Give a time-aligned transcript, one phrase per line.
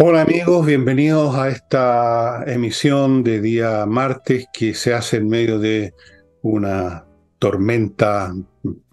[0.00, 5.92] Hola amigos, bienvenidos a esta emisión de día martes que se hace en medio de
[6.40, 7.04] una
[7.40, 8.32] tormenta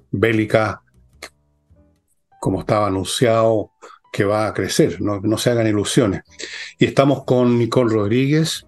[0.09, 0.81] bélica,
[2.41, 3.69] como estaba anunciado,
[4.11, 6.23] que va a crecer, no, se hagan ilusiones.
[6.79, 8.65] Y estamos con Nicole Rodríguez,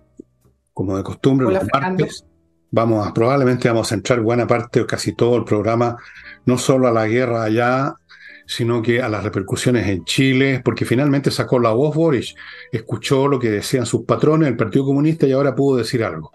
[0.75, 2.23] como de costumbre, los martes.
[2.69, 5.97] Vamos a, probablemente vamos a centrar buena parte o casi todo el programa,
[6.45, 7.95] no solo a la guerra allá
[8.47, 12.33] sino que a las repercusiones en Chile, porque finalmente sacó la voz Boris,
[12.71, 16.31] escuchó lo que decían sus patrones, el Partido Comunista, y ahora pudo decir algo.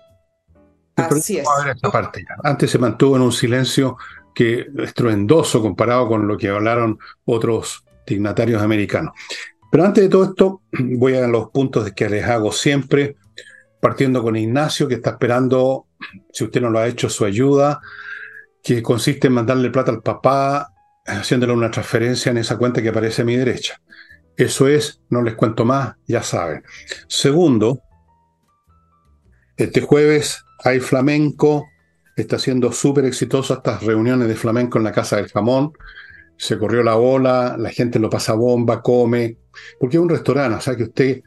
[0.95, 1.49] Así es.
[1.91, 3.97] parte Antes se mantuvo en un silencio
[4.35, 9.15] que estruendoso comparado con lo que hablaron otros dignatarios americanos.
[9.71, 13.17] Pero antes de todo esto, voy a los puntos que les hago siempre,
[13.81, 15.87] partiendo con Ignacio, que está esperando,
[16.31, 17.81] si usted no lo ha hecho, su ayuda,
[18.63, 20.72] que consiste en mandarle plata al papá
[21.07, 23.81] haciéndole una transferencia en esa cuenta que aparece a mi derecha.
[24.37, 26.63] Eso es, no les cuento más, ya saben.
[27.07, 27.83] Segundo,
[29.57, 31.67] este jueves hay flamenco,
[32.17, 35.73] está siendo súper exitoso estas reuniones de flamenco en la Casa del Jamón.
[36.37, 39.37] Se corrió la ola, la gente lo pasa bomba, come,
[39.79, 41.23] porque es un restaurante, o sea que usted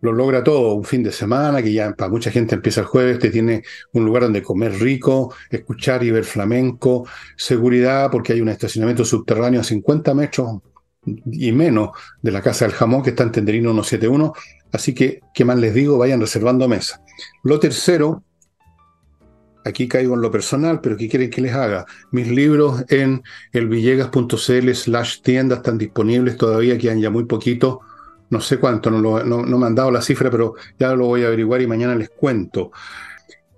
[0.00, 3.18] lo logra todo un fin de semana, que ya para mucha gente empieza el jueves,
[3.18, 3.62] te tiene
[3.92, 7.06] un lugar donde comer rico, escuchar y ver flamenco,
[7.36, 10.60] seguridad porque hay un estacionamiento subterráneo a 50 metros
[11.26, 11.90] y menos
[12.20, 14.32] de la Casa del Jamón que está en Tenderino 171,
[14.72, 15.98] así que, ¿qué más les digo?
[15.98, 17.02] Vayan reservando mesa.
[17.42, 18.22] Lo tercero,
[19.64, 21.84] aquí caigo en lo personal, pero ¿qué quieren que les haga?
[22.10, 27.78] Mis libros en elvillegas.cl slash tienda están disponibles todavía, quedan ya muy poquitos
[28.30, 31.26] no sé cuánto, no, no, me han dado la cifra, pero ya lo voy a
[31.26, 32.70] averiguar y mañana les cuento.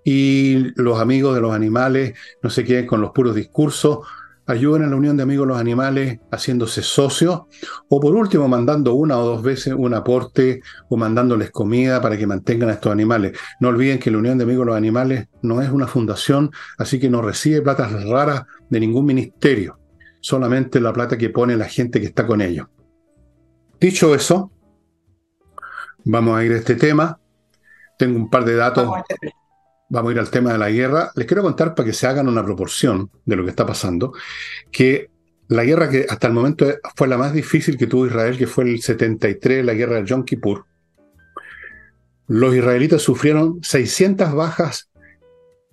[0.05, 3.99] Y los amigos de los animales no se queden con los puros discursos,
[4.47, 7.43] ayuden a la Unión de Amigos de los Animales haciéndose socios,
[7.89, 12.27] o por último mandando una o dos veces un aporte o mandándoles comida para que
[12.27, 13.39] mantengan a estos animales.
[13.61, 16.99] No olviden que la Unión de Amigos de los Animales no es una fundación, así
[16.99, 19.79] que no recibe platas raras de ningún ministerio,
[20.21, 22.69] solamente la plata que pone la gente que está con ellos.
[23.79, 24.53] Dicho eso,
[26.05, 27.19] Vamos a ir a este tema.
[27.99, 28.89] Tengo un par de datos.
[29.89, 31.11] Vamos a ir al tema de la guerra.
[31.15, 34.13] Les quiero contar para que se hagan una proporción de lo que está pasando,
[34.71, 35.11] que
[35.49, 38.65] la guerra que hasta el momento fue la más difícil que tuvo Israel, que fue
[38.65, 40.65] el 73, la guerra de Yom Kippur,
[42.29, 44.91] los israelitas sufrieron 600 bajas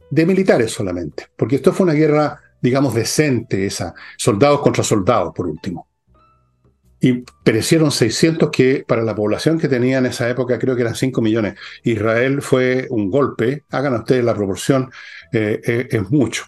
[0.09, 5.47] de militares solamente, porque esto fue una guerra, digamos, decente, esa, soldados contra soldados, por
[5.47, 5.88] último
[7.01, 10.95] y perecieron 600 que para la población que tenía en esa época creo que eran
[10.95, 11.55] 5 millones.
[11.83, 14.91] Israel fue un golpe, hagan ustedes la proporción,
[15.31, 16.45] eh, eh, es mucho.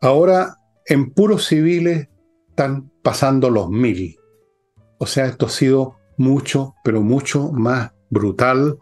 [0.00, 2.08] Ahora, en puros civiles
[2.48, 4.16] están pasando los mil.
[4.98, 8.78] O sea, esto ha sido mucho, pero mucho más brutal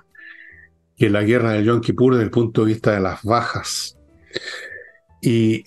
[0.97, 3.99] que la guerra de Yom Kippur desde el punto de vista de las bajas.
[5.21, 5.65] Y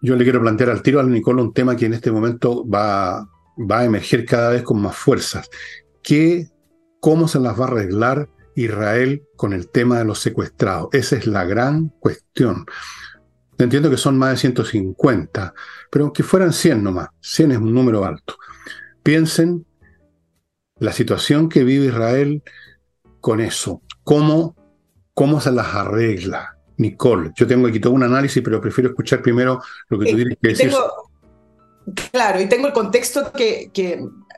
[0.00, 3.28] yo le quiero plantear al tiro al Nicola un tema que en este momento va,
[3.58, 5.48] va a emerger cada vez con más fuerzas.
[6.02, 6.48] ¿Qué,
[7.00, 10.88] ¿Cómo se las va a arreglar Israel con el tema de los secuestrados?
[10.92, 12.66] Esa es la gran cuestión.
[13.58, 15.54] Entiendo que son más de 150,
[15.90, 18.36] pero aunque fueran 100 nomás, 100 es un número alto.
[19.02, 19.66] Piensen
[20.78, 22.42] la situación que vive Israel
[23.20, 23.82] con eso.
[24.04, 24.54] ¿Cómo,
[25.12, 26.56] cómo se las arregla?
[26.76, 30.38] Nicole, yo tengo aquí todo un análisis, pero prefiero escuchar primero lo que tú tienes
[30.40, 30.72] que decir.
[32.10, 33.70] Claro, y tengo el contexto que,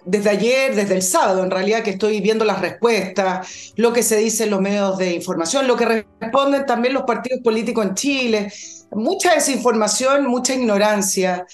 [0.05, 4.17] desde ayer, desde el sábado en realidad, que estoy viendo las respuestas, lo que se
[4.17, 8.53] dice en los medios de información, lo que responden también los partidos políticos en Chile,
[8.93, 11.47] mucha desinformación, mucha ignorancia,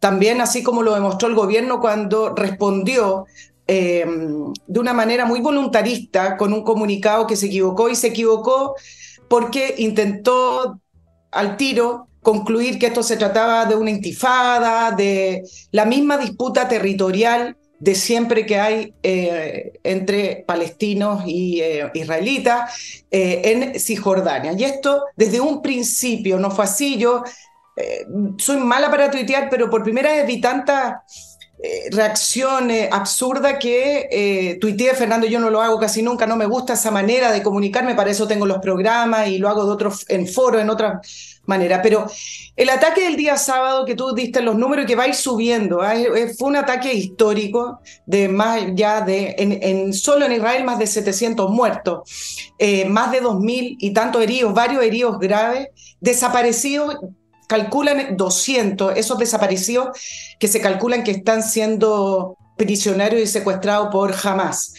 [0.00, 3.26] también así como lo demostró el gobierno cuando respondió
[3.66, 8.74] em, de una manera muy voluntarista con un comunicado que se equivocó y se equivocó
[9.28, 10.80] porque intentó
[11.30, 17.56] al tiro concluir que esto se trataba de una intifada, de la misma disputa territorial
[17.78, 24.52] de siempre que hay eh, entre palestinos y eh, israelitas eh, en Cisjordania.
[24.52, 26.98] Y esto desde un principio no fue así.
[26.98, 27.24] Yo
[28.36, 31.04] soy mala para tuitear, pero por primera vez vi tanta
[31.92, 36.90] reacción absurda que tuiteé, Fernando, yo no lo hago casi nunca, no me gusta esa
[36.90, 40.60] manera de comunicarme, para eso tengo los programas y lo hago de otros, en foros,
[40.60, 41.82] en otras manera.
[41.82, 42.06] Pero
[42.54, 45.82] el ataque del día sábado que tú diste los números que va a ir subiendo,
[45.82, 45.94] ¿ah?
[46.38, 51.50] fue un ataque histórico de más ya de, en, solo en Israel más de 700
[51.50, 55.68] muertos, eh, más de 2.000 y tantos heridos, varios heridos graves,
[56.00, 56.96] desaparecidos,
[57.48, 59.88] calculan 200, esos desaparecidos
[60.38, 64.74] que se calculan que están siendo prisioneros y secuestrados por Hamas.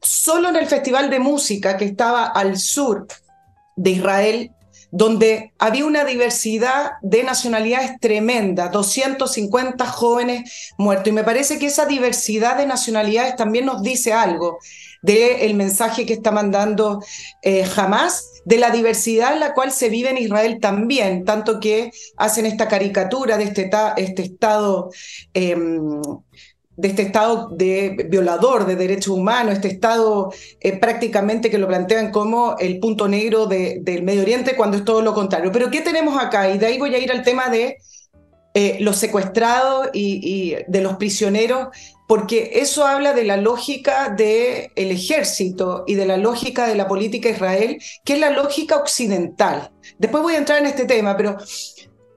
[0.00, 3.06] Solo en el Festival de Música que estaba al sur
[3.76, 4.52] de Israel,
[4.90, 11.08] donde había una diversidad de nacionalidades tremenda, 250 jóvenes muertos.
[11.08, 14.58] Y me parece que esa diversidad de nacionalidades también nos dice algo
[15.02, 17.02] del mensaje que está mandando
[17.42, 21.92] eh, Hamas, de la diversidad en la cual se vive en Israel también, tanto que
[22.16, 24.90] hacen esta caricatura de este, este estado
[25.34, 26.00] em,
[26.78, 32.12] de este Estado de violador de derechos humanos, este Estado eh, prácticamente que lo plantean
[32.12, 35.50] como el punto negro del Medio Oriente, cuando es todo lo contrario.
[35.50, 36.48] Pero ¿qué tenemos acá?
[36.48, 37.78] Y de ahí voy a ir al tema de
[38.54, 41.68] eh, los secuestrados y, de los prisioneros,
[42.06, 47.28] porque eso habla de la lógica del ejército y de la lógica de la política
[47.28, 49.72] Israel, que es la lógica occidental.
[49.98, 51.38] Después voy a entrar en este tema, pero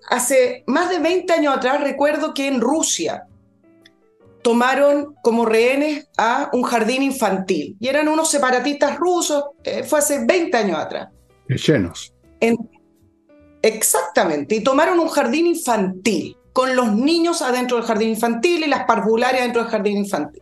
[0.07, 3.23] hace más de 20 años atrás recuerdo que en Rusia,
[4.41, 7.75] tomaron como rehenes a un jardín infantil.
[7.79, 11.09] Y eran unos separatistas rusos, eh, fue hace 20 años atrás.
[11.47, 12.13] Llenos.
[13.61, 18.85] exactamente, y tomaron un jardín infantil, con los niños adentro del jardín infantil y las
[18.85, 20.41] parvularias dentro del jardín infantil.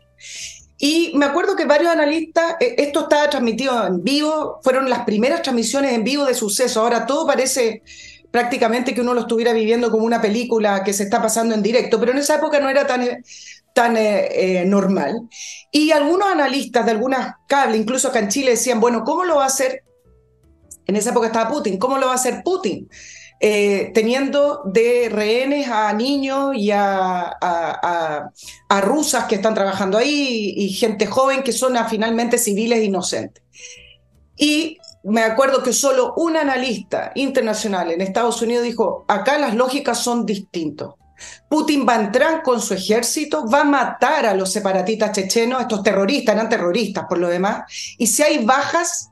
[0.82, 5.42] Y me acuerdo que varios analistas, eh, esto estaba transmitido en vivo, fueron las primeras
[5.42, 6.82] transmisiones en vivo de suceso.
[6.82, 7.84] Ahora todo parece
[8.32, 12.00] prácticamente que uno lo estuviera viviendo como una película que se está pasando en directo,
[12.00, 13.06] pero en esa época no era tan,
[13.74, 15.30] tan eh, eh, normal.
[15.72, 19.44] Y algunos analistas de algunas cables, incluso acá en Chile, decían, bueno, ¿cómo lo va
[19.44, 19.84] a hacer?
[20.86, 22.90] En esa época estaba Putin, ¿cómo lo va a hacer Putin?
[23.42, 30.70] Eh, teniendo de rehenes a niños y a, a, rusas que están trabajando ahí y,
[30.74, 33.42] gente joven que son finalmente civiles inocentes.
[34.36, 40.00] Y me acuerdo que solo un analista internacional en Estados Unidos dijo, acá las lógicas
[40.00, 40.90] son distintas.
[41.50, 46.50] Putin entrar con su ejército, va a matar a los separatistas chechenos, estos terroristas, eran
[46.50, 47.64] terroristas por lo demás,
[47.98, 49.10] y si hay bajas,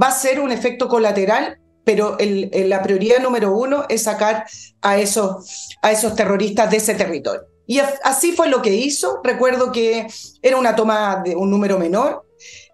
[0.00, 4.44] va a ser un efecto colateral, pero la prioridad número uno es sacar
[4.82, 7.42] a esos, a esos terroristas de ese territorio.
[7.66, 9.20] Y así fue lo que hizo.
[9.22, 10.06] Recuerdo que
[10.42, 12.26] era una toma de un número menor.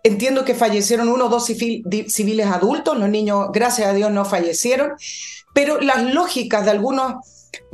[0.02, 4.92] Entiendo que fallecieron uno o dos civiles adultos, los niños, gracias a Dios, no fallecieron,
[5.54, 7.14] pero las lógicas de algunos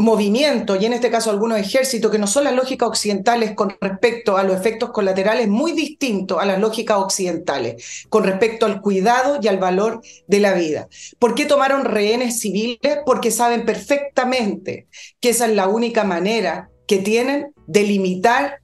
[0.01, 4.39] movimiento y en este caso algunos ejércitos que no son las lógicas occidentales con respecto
[4.39, 9.49] a los efectos colaterales muy distintos a las lógicas occidentales con respecto al cuidado y
[9.49, 10.89] al valor de la vida.
[11.19, 12.99] ¿Por qué tomaron rehenes civiles?
[13.05, 14.87] Porque saben perfectamente
[15.21, 18.61] que esa es la única manera que tienen de limitar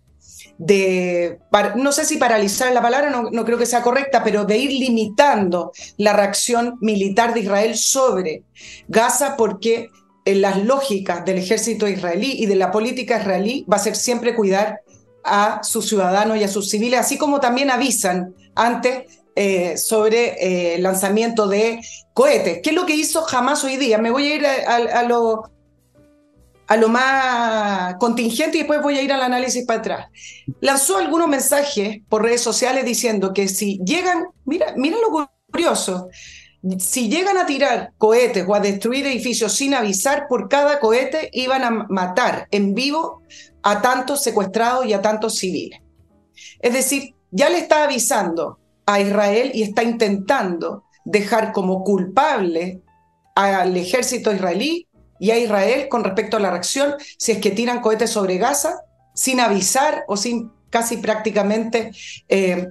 [0.59, 1.39] de,
[1.77, 4.71] no sé si paralizar la palabra, no, no, creo que sea correcta, pero de ir
[4.71, 8.43] limitando la reacción militar de Israel sobre
[8.89, 9.91] Gaza porque
[10.27, 14.35] en las lógicas del ejército israelí y de la política israelí va a ser siempre
[14.35, 14.81] cuidar
[15.25, 19.05] a sus ciudadanos y a sus civiles, así como también avisan antes
[19.37, 21.81] eh, sobre eh, el lanzamiento de
[22.13, 22.61] cohetes.
[22.63, 23.99] ¿Qué es lo que hizo jamás hoy día?
[23.99, 25.51] Me voy a ir a, lo,
[26.67, 30.07] a lo más contingente y después voy a ir al análisis para atrás.
[30.61, 36.09] Lanzó algunos mensajes por redes sociales diciendo que si llegan, mira, mira lo curioso,
[36.79, 41.65] si llegan a tirar cohetes o a destruir edificios sin avisar, por cada cohete iban
[41.65, 43.23] a matar en vivo
[43.63, 45.81] a tantos secuestrados y a tantos civiles.
[46.61, 52.83] Es decir, ya le está avisando a Israel y está intentando dejar como culpable
[53.35, 57.81] al ejército israelí y a Israel con respecto a la reacción si es que tiran
[57.81, 58.81] cohetes sobre Gaza
[59.15, 61.93] sin avisar o sin casi prácticamente
[62.29, 62.69] eh,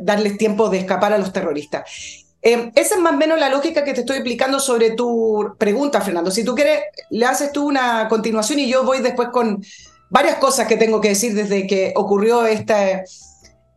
[0.00, 2.19] darles tiempo de escapar a los terroristas.
[2.42, 6.00] Eh, esa es más o menos la lógica que te estoy explicando sobre tu pregunta,
[6.00, 6.30] Fernando.
[6.30, 6.80] Si tú quieres,
[7.10, 9.62] le haces tú una continuación y yo voy después con
[10.08, 13.02] varias cosas que tengo que decir desde que ocurrió esta,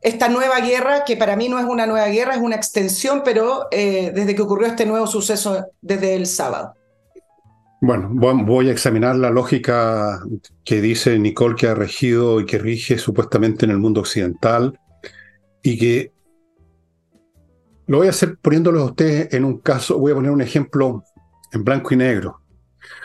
[0.01, 3.67] esta nueva guerra, que para mí no es una nueva guerra, es una extensión, pero
[3.71, 6.73] eh, desde que ocurrió este nuevo suceso desde el sábado.
[7.81, 8.09] Bueno,
[8.45, 10.21] voy a examinar la lógica
[10.63, 14.79] que dice Nicole que ha regido y que rige supuestamente en el mundo occidental
[15.61, 16.12] y que
[17.87, 21.03] lo voy a hacer poniéndolo a ustedes en un caso, voy a poner un ejemplo
[21.51, 22.41] en blanco y negro.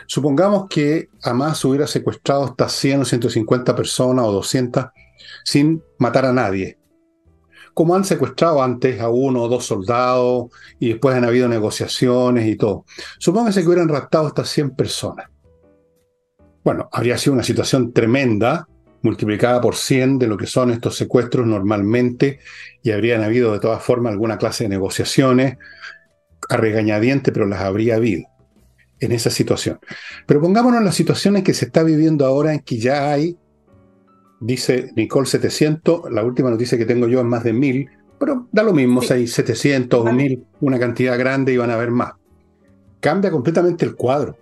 [0.07, 4.87] Supongamos que Hamas hubiera secuestrado hasta 100 o 150 personas o 200
[5.45, 6.79] sin matar a nadie.
[7.75, 10.47] Como han secuestrado antes a uno o dos soldados
[10.81, 12.85] y después han habido negociaciones y todo.
[13.19, 15.27] Supónganse que hubieran raptado hasta 100 personas.
[16.65, 18.68] Bueno, habría sido una situación tremenda
[19.03, 22.41] multiplicada por 100 de lo que son estos secuestros normalmente
[22.83, 25.59] y habrían habido de todas formas alguna clase de negociaciones
[26.49, 28.27] a regañadiente, pero las habría habido
[29.01, 29.79] en esa situación.
[30.27, 33.37] Pero pongámonos en las situaciones que se está viviendo ahora en que ya hay
[34.41, 38.63] dice Nicole 700, la última noticia que tengo yo es más de 1000, pero da
[38.63, 42.13] lo mismo, si hay 700 o 1000, una cantidad grande y van a haber más.
[43.01, 44.37] Cambia completamente el cuadro.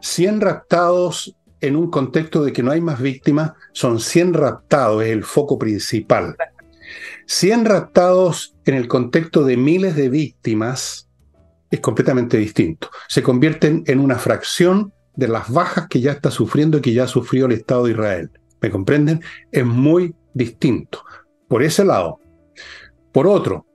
[0.00, 5.10] 100 raptados en un contexto de que no hay más víctimas, son 100 raptados, es
[5.10, 6.36] el foco principal.
[7.26, 11.08] 100 raptados en el contexto de miles de víctimas
[11.70, 12.90] es completamente distinto.
[13.08, 17.06] Se convierten en una fracción de las bajas que ya está sufriendo y que ya
[17.06, 18.30] sufrió el Estado de Israel.
[18.60, 19.20] ¿Me comprenden?
[19.52, 21.04] Es muy distinto.
[21.48, 22.20] Por ese lado.
[23.12, 23.66] Por otro,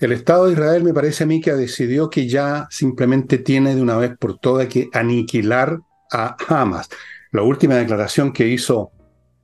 [0.00, 3.82] el Estado de Israel me parece a mí que decidió que ya simplemente tiene de
[3.82, 5.80] una vez por todas que aniquilar
[6.12, 6.88] a Hamas.
[7.32, 8.90] La última declaración que hizo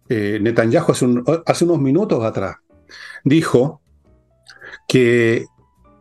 [0.09, 1.07] eh, Netanyahu hace,
[1.47, 2.57] hace unos minutos atrás
[3.25, 3.81] dijo
[4.87, 5.47] que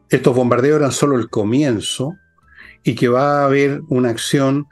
[0.09, 2.13] estos bombardeos eran solo el comienzo
[2.83, 4.67] y que va a haber una acción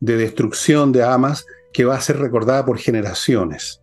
[0.00, 3.80] de destrucción de Hamas que va a ser recordada por generaciones.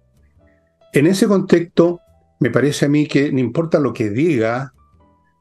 [0.94, 2.00] En ese contexto,
[2.40, 4.74] me parece a mí que no importa lo que diga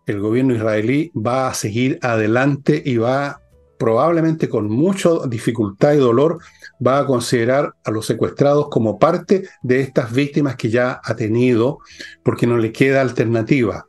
[0.07, 3.40] el gobierno israelí, va a seguir adelante y va
[3.81, 6.39] probablemente con mucha dificultad y dolor,
[6.87, 11.79] va a considerar a los secuestrados como parte de estas víctimas que ya ha tenido,
[12.23, 13.87] porque no le queda alternativa.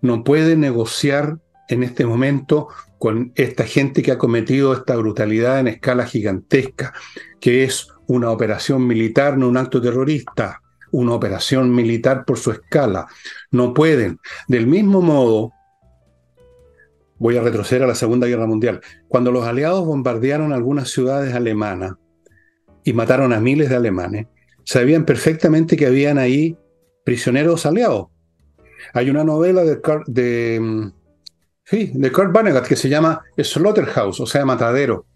[0.00, 1.36] No puede negociar
[1.68, 6.94] en este momento con esta gente que ha cometido esta brutalidad en escala gigantesca,
[7.38, 13.08] que es una operación militar, no un acto terrorista, una operación militar por su escala.
[13.50, 14.20] No pueden.
[14.48, 15.52] Del mismo modo,
[17.18, 21.94] voy a retroceder a la Segunda Guerra Mundial, cuando los aliados bombardearon algunas ciudades alemanas
[22.84, 24.26] y mataron a miles de alemanes,
[24.64, 26.56] sabían perfectamente que habían ahí
[27.04, 28.08] prisioneros aliados.
[28.92, 30.92] Hay una novela de, mm,
[31.70, 35.06] de Kurt Vonnegut que se llama Slaughterhouse, o sea, matadero,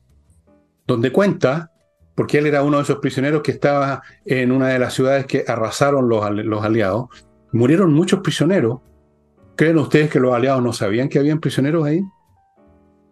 [0.86, 1.70] donde cuenta
[2.18, 5.44] porque él era uno de esos prisioneros que estaba en una de las ciudades que
[5.46, 7.10] arrasaron los, los aliados.
[7.52, 8.80] Murieron muchos prisioneros.
[9.58, 12.00] ¿Creen ustedes que los aliados no sabían que habían prisioneros ahí?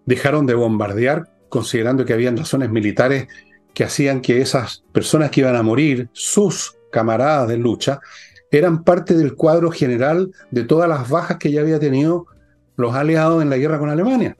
[0.04, 3.26] Dejaron de bombardear considerando que habían razones militares
[3.74, 7.98] que hacían que esas personas que iban a morir, sus camaradas de lucha,
[8.52, 12.26] eran parte del cuadro general de todas las bajas que ya había tenido
[12.76, 14.36] los aliados en la guerra con Alemania.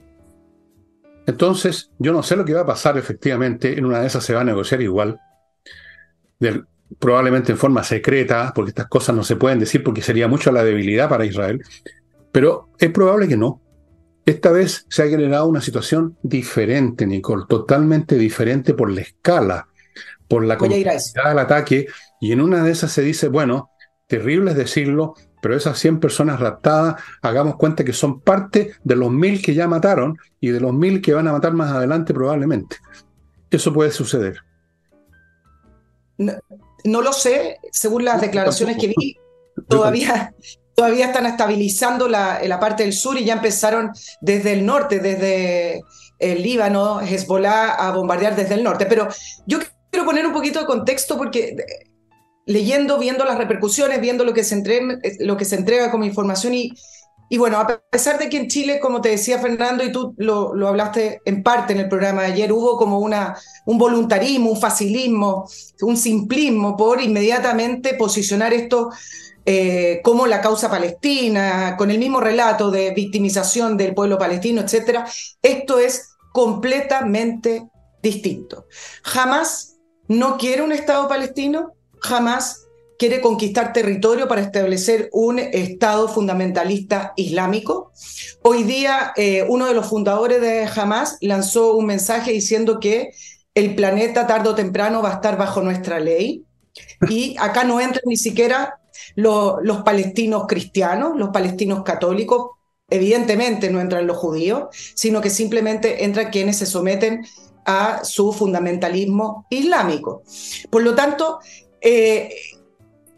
[1.26, 4.32] Entonces, yo no sé lo que va a pasar efectivamente, en una de esas se
[4.32, 5.18] va a negociar igual,
[6.98, 10.62] probablemente en forma secreta, porque estas cosas no se pueden decir porque sería mucho la
[10.62, 11.62] debilidad para Israel,
[12.36, 13.62] pero es probable que no.
[14.26, 19.68] Esta vez se ha generado una situación diferente, Nicole, totalmente diferente por la escala,
[20.28, 21.86] por la complejidad del ataque,
[22.20, 23.70] y en una de esas se dice, bueno,
[24.06, 29.10] terrible es decirlo, pero esas 100 personas raptadas, hagamos cuenta que son parte de los
[29.10, 32.76] mil que ya mataron y de los mil que van a matar más adelante probablemente.
[33.50, 34.40] Eso puede suceder.
[36.18, 39.16] No, lo sé, según las declaraciones que vi,
[39.68, 40.34] todavía,
[40.76, 45.82] todavía están estabilizando la, la, parte del sur y ya empezaron desde el norte, desde
[46.18, 48.84] el Líbano, Hezbollah, a bombardear desde el norte.
[48.86, 49.08] Pero
[49.46, 49.58] yo
[49.90, 51.56] quiero poner un poquito de contexto porque
[52.44, 56.52] leyendo, viendo las repercusiones, viendo lo que se entrega, lo que se entrega como información
[56.52, 56.72] y,
[57.30, 60.54] y bueno, a pesar de que en Chile, como te decía Fernando, y tú lo,
[60.54, 64.60] lo, hablaste en parte en el programa de ayer, hubo como una, un voluntarismo, un
[64.60, 65.48] facilismo,
[65.80, 68.90] un simplismo por inmediatamente posicionar esto
[69.48, 75.04] eh, como la causa palestina, con el mismo relato de victimización del pueblo palestino, etc.
[75.40, 77.68] Esto es completamente
[78.02, 78.66] distinto.
[79.04, 79.76] Jamás
[80.08, 82.66] no quiere un Estado palestino, jamás
[82.98, 87.92] quiere conquistar territorio para establecer un Estado fundamentalista islámico.
[88.42, 93.10] Hoy día, eh, uno de los fundadores de Hamas lanzó un mensaje diciendo que
[93.54, 96.44] el planeta tarde o temprano va a estar bajo nuestra ley.
[97.08, 98.80] Y acá no entran ni siquiera
[99.14, 102.50] los palestinos cristianos, los palestinos católicos,
[102.88, 107.26] evidentemente no entran los judíos, sino que simplemente entran quienes se someten
[107.64, 110.22] a su fundamentalismo islámico.
[110.70, 111.40] Por lo tanto,
[111.80, 112.34] eh,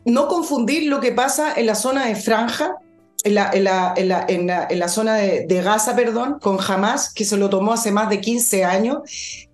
[0.06, 2.76] no confundir lo que pasa en la zona de Franja,
[3.24, 8.08] en la, zona de, de, Gaza, perdón, con Hamas, que se lo tomó hace más
[8.08, 8.98] de 15 años,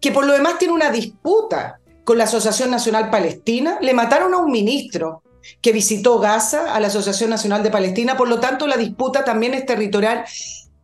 [0.01, 3.79] que por lo demás tiene una disputa con la Asociación Nacional Palestina.
[3.81, 5.24] Le mataron a un ministro
[5.61, 9.55] que visitó Gaza, a la Asociación Nacional de Palestina, por lo tanto la disputa también
[9.55, 10.25] es territorial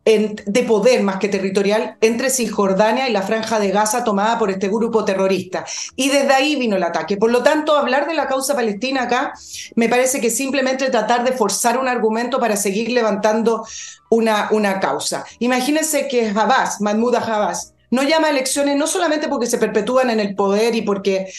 [0.03, 4.67] de poder más que territorial entre Cisjordania y la franja de Gaza tomada por este
[4.67, 5.63] grupo terrorista.
[5.95, 7.17] Y desde ahí vino el ataque.
[7.17, 9.33] Por lo tanto, hablar de la causa palestina acá
[9.75, 13.63] me parece que simplemente tratar de forzar un argumento para seguir levantando
[14.09, 15.23] una, una causa.
[15.37, 20.19] Imagínense que Abbas, Mahmoud Abbas, no llama a elecciones no solamente porque se perpetúan en
[20.19, 21.31] el poder y porque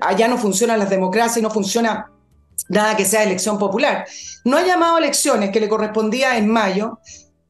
[0.00, 2.10] allá no funcionan las democracias y no funciona
[2.68, 4.06] nada que sea elección popular.
[4.44, 6.98] No ha llamado a elecciones que le correspondía en mayo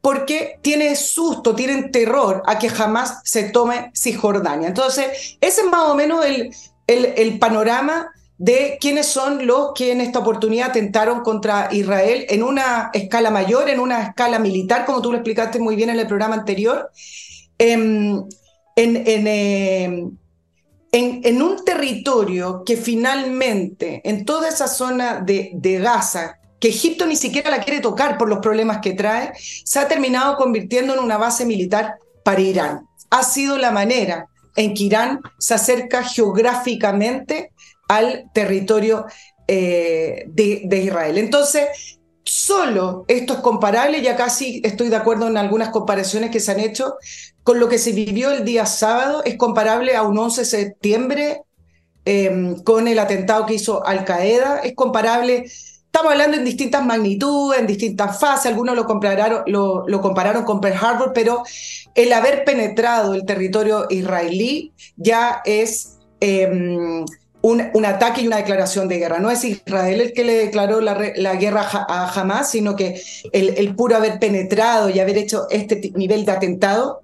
[0.01, 4.69] porque tiene susto, tienen terror a que jamás se tome Cisjordania.
[4.69, 6.51] Entonces, ese es más o menos el,
[6.87, 12.91] el, panorama de quiénes son los que en esta oportunidad atentaron contra Israel en una
[12.95, 16.37] escala mayor, en una escala militar, como tú lo explicaste muy bien en el programa
[16.37, 16.91] anterior,
[17.59, 18.25] em,
[18.77, 20.17] en, em,
[20.93, 27.17] en, un territorio que finalmente, en toda esa zona de, de Gaza, que Egipto ni
[27.17, 29.33] siquiera la quiere tocar por los problemas que trae,
[29.65, 31.95] se ha terminado convirtiendo en una base militar
[32.25, 32.87] para Irán.
[33.11, 37.53] Ha sido la manera en que Irán se acerca geográficamente
[37.89, 39.07] al territorio
[39.49, 41.19] eh, de, de Israel.
[41.19, 46.53] Entonces, solo esto es comparable, ya casi estoy de acuerdo en algunas comparaciones que se
[46.53, 46.95] han hecho,
[47.43, 51.43] con lo que se vivió el día sábado, es comparable a un 11 de septiembre
[52.05, 57.61] em, con el atentado que hizo Al Qaeda, es comparable, estamos hablando en distintas magnitudes,
[57.61, 61.43] en distintas fases, algunos lo compararon, con Pearl Harbor, pero
[61.95, 65.97] el haber penetrado el territorio israelí ya es...
[66.21, 67.05] Em,
[67.43, 69.19] un, ataque y una declaración de guerra.
[69.19, 70.95] No es Israel el que le declaró la,
[71.37, 73.01] guerra a Hamas, sino que
[73.33, 77.01] el, puro haber penetrado y haber hecho este nivel de atentado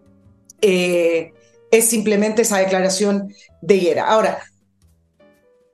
[0.61, 1.33] eh,
[1.71, 4.09] es simplemente esa declaración de guerra.
[4.09, 4.43] Ahora,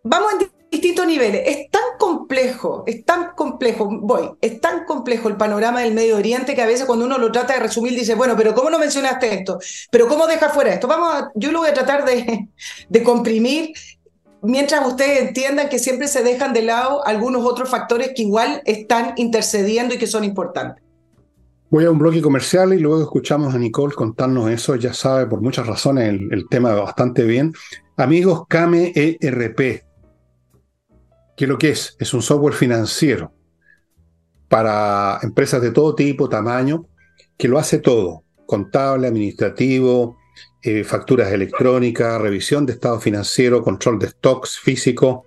[0.02, 1.42] vamos en distintos niveles.
[1.46, 6.54] Es tan complejo, es tan complejo, voy, es tan complejo el panorama del Medio Oriente
[6.54, 9.34] que a veces cuando uno lo trata de resumir dice, bueno, pero ¿cómo no mencionaste
[9.34, 9.58] esto?
[9.90, 10.88] ¿Pero cómo deja fuera esto?
[10.88, 13.72] Vamos yo lo voy a tratar de comprimir
[14.42, 19.14] mientras ustedes entiendan que siempre se dejan de lado algunos otros factores que igual están
[19.16, 20.82] intercediendo y que son importantes.
[21.73, 24.76] Voy a un bloque comercial y luego escuchamos a Nicole contarnos eso.
[24.76, 27.55] Ya sabe por muchas razones el, el tema bastante bien.
[27.97, 29.59] Amigos, Kame ERP.
[31.35, 31.97] ¿Qué es lo que es?
[31.99, 33.32] Es un software financiero
[34.50, 36.85] para empresas de todo tipo, tamaño,
[37.39, 38.25] que lo hace todo.
[38.45, 40.19] Contable, administrativo,
[40.63, 45.25] eh, facturas electrónicas, revisión de estado financiero, control de stocks físico,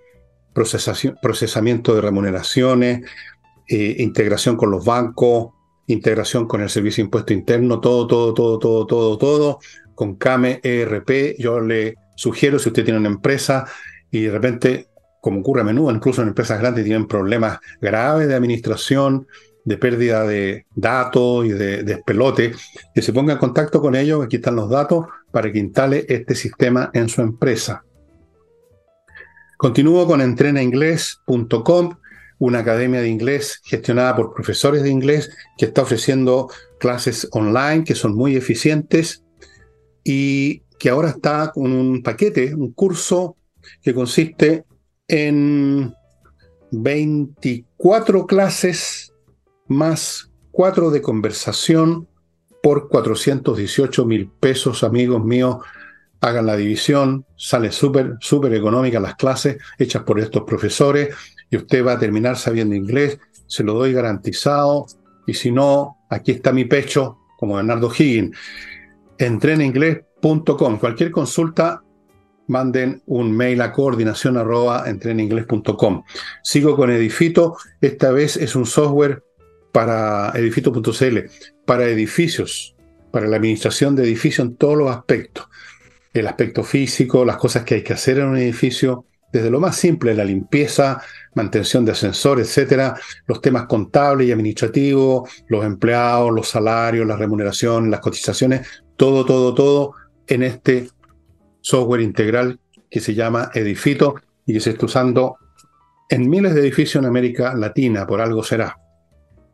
[0.54, 3.04] procesamiento de remuneraciones,
[3.66, 5.55] eh, integración con los bancos,
[5.86, 9.58] integración con el servicio de impuesto interno, todo, todo, todo, todo, todo, todo,
[9.94, 11.36] con CAME, ERP.
[11.38, 13.66] Yo le sugiero, si usted tiene una empresa
[14.10, 14.88] y de repente,
[15.20, 19.26] como ocurre a menudo, incluso en empresas grandes tienen problemas graves de administración,
[19.64, 22.52] de pérdida de datos y de, de despelote,
[22.94, 26.34] que se ponga en contacto con ellos, aquí están los datos, para que instale este
[26.34, 27.84] sistema en su empresa.
[29.56, 31.96] Continúo con entrenainglés.com,
[32.38, 37.94] una academia de inglés gestionada por profesores de inglés que está ofreciendo clases online que
[37.94, 39.24] son muy eficientes
[40.04, 43.36] y que ahora está con un paquete, un curso
[43.82, 44.64] que consiste
[45.08, 45.94] en
[46.70, 49.12] 24 clases
[49.68, 52.08] más 4 de conversación
[52.62, 55.58] por 418 mil pesos, amigos míos.
[56.20, 61.14] Hagan la división, sale súper, súper económica las clases hechas por estos profesores
[61.50, 64.86] y usted va a terminar sabiendo inglés, se lo doy garantizado.
[65.26, 68.36] Y si no, aquí está mi pecho, como Bernardo Higgins.
[69.18, 70.78] Entreninglés.com.
[70.78, 71.82] Cualquier consulta,
[72.48, 74.36] manden un mail a coordinación
[76.42, 77.56] Sigo con Edifito.
[77.80, 79.22] Esta vez es un software
[79.72, 81.18] para edifito.cl,
[81.64, 82.76] para edificios,
[83.10, 85.48] para la administración de edificios en todos los aspectos.
[86.12, 89.76] El aspecto físico, las cosas que hay que hacer en un edificio, desde lo más
[89.76, 91.02] simple, la limpieza,
[91.34, 97.90] mantención de ascensores, etcétera, los temas contables y administrativos, los empleados, los salarios, la remuneración,
[97.90, 99.92] las cotizaciones, todo, todo, todo
[100.26, 100.88] en este
[101.60, 102.60] software integral
[102.90, 104.14] que se llama Edifito
[104.46, 105.36] y que se está usando
[106.08, 108.78] en miles de edificios en América Latina, por algo será.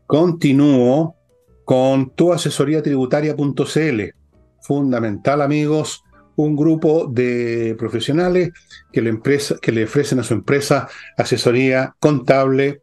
[0.06, 1.16] Continúo
[1.64, 4.00] con tuasesoriatributaria.cl.
[4.61, 6.04] Fundamental, amigos,
[6.36, 8.50] un grupo de profesionales
[8.92, 9.18] que le,
[9.60, 12.82] que le ofrecen a su empresa asesoría contable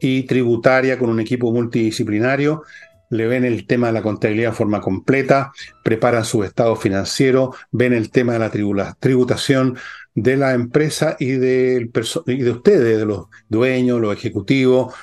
[0.00, 2.62] y tributaria con un equipo multidisciplinario.
[3.10, 5.52] Le ven el tema de la contabilidad de forma completa,
[5.84, 9.76] preparan su estado financiero, ven el tema de la tributación
[10.14, 14.94] de la empresa y, y de ustedes, de los dueños, los ejecutivos,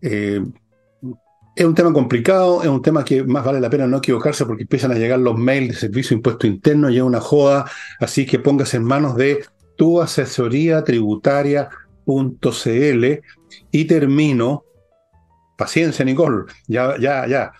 [0.00, 0.42] eh,
[1.54, 4.62] es un tema complicado, es un tema que más vale la pena no equivocarse porque
[4.62, 7.66] empiezan a llegar los mails de servicio impuesto interno es una joda,
[7.98, 9.44] así que póngase en manos de
[9.76, 13.04] tu asesoría tributaria.cl
[13.72, 14.64] y termino,
[15.56, 17.52] paciencia Nicole, ya, ya, ya,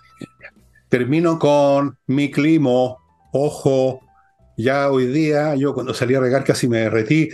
[0.89, 2.97] termino con mi climo,
[3.33, 4.01] ojo,
[4.57, 7.29] Ya hoy día, yo cuando salí a regar casi me derretí,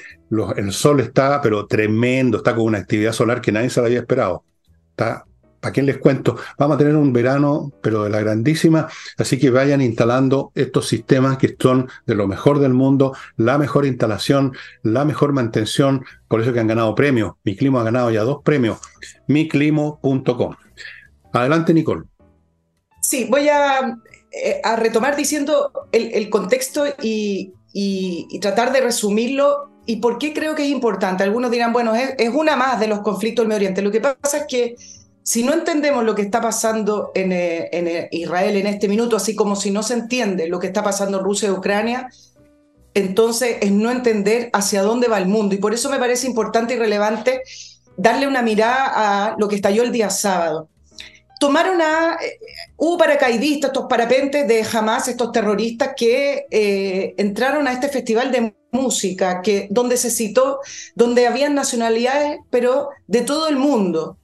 [0.55, 3.99] el sol está, pero tremendo, está con una actividad solar que nadie se la había
[3.99, 4.43] esperado.
[4.91, 5.26] Está
[5.59, 6.37] ¿Para quién les cuento?
[6.57, 11.37] Vamos a tener un verano, pero de la grandísima, así que vayan instalando estos sistemas
[11.37, 16.53] que son de lo mejor del mundo, la mejor instalación, la mejor mantención, por eso
[16.53, 17.33] que han ganado premios.
[17.43, 18.79] Mi Climo ha ganado ya dos premios,
[19.27, 20.55] miclimo.com.
[21.33, 22.03] Adelante, Nicole.
[23.01, 23.97] Sí, voy a,
[24.31, 27.53] eh, retomar diciendo el, contexto y,
[28.41, 31.23] tratar de resumirlo y por qué creo que es importante.
[31.23, 33.81] Algunos dirán, bueno, es, es, una más de los conflictos del Medio Oriente.
[33.81, 34.75] Lo que pasa es que
[35.27, 39.35] si no entendemos lo que está pasando en, eh, eh, Israel en este minuto, así
[39.35, 42.07] como si no se entiende lo que está pasando en Rusia y Ucrania,
[42.93, 45.53] entonces es no entender hacia dónde va el mundo.
[45.53, 47.41] Y por eso me parece importante y relevante
[47.97, 50.69] darle una mirada a lo que estalló el día sábado.
[51.41, 52.39] Tomaron a, eh,
[52.77, 56.45] hubo paracaidistas, estos parapentes de Hamas, estos terroristas que
[57.17, 60.61] entraron a este festival de música, que, donde se citó,
[60.95, 64.17] donde habían nacionalidades, pero de todo el mundo.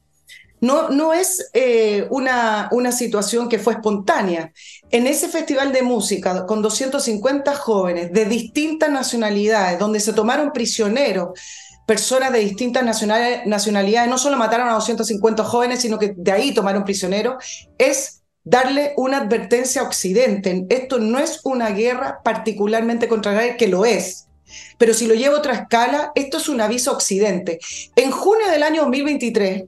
[0.64, 4.54] No, es eh, una, una situación que fue espontánea.
[4.92, 11.38] En ese festival de música, con 250 jóvenes de distintas nacionalidades, donde se tomaron prisioneros,
[11.86, 16.86] personas de distintas nacionalidades, no solo mataron a 250 jóvenes, sino que de ahí tomaron
[16.86, 17.44] prisioneros,
[17.78, 20.66] es darle una advertencia a Occidente.
[20.70, 24.30] Esto no es una guerra particularmente contra Israel, que lo es.
[24.78, 27.60] Pero si lo llevo a otra escala, esto es un aviso a Occidente.
[27.98, 29.66] En junio del año 2023,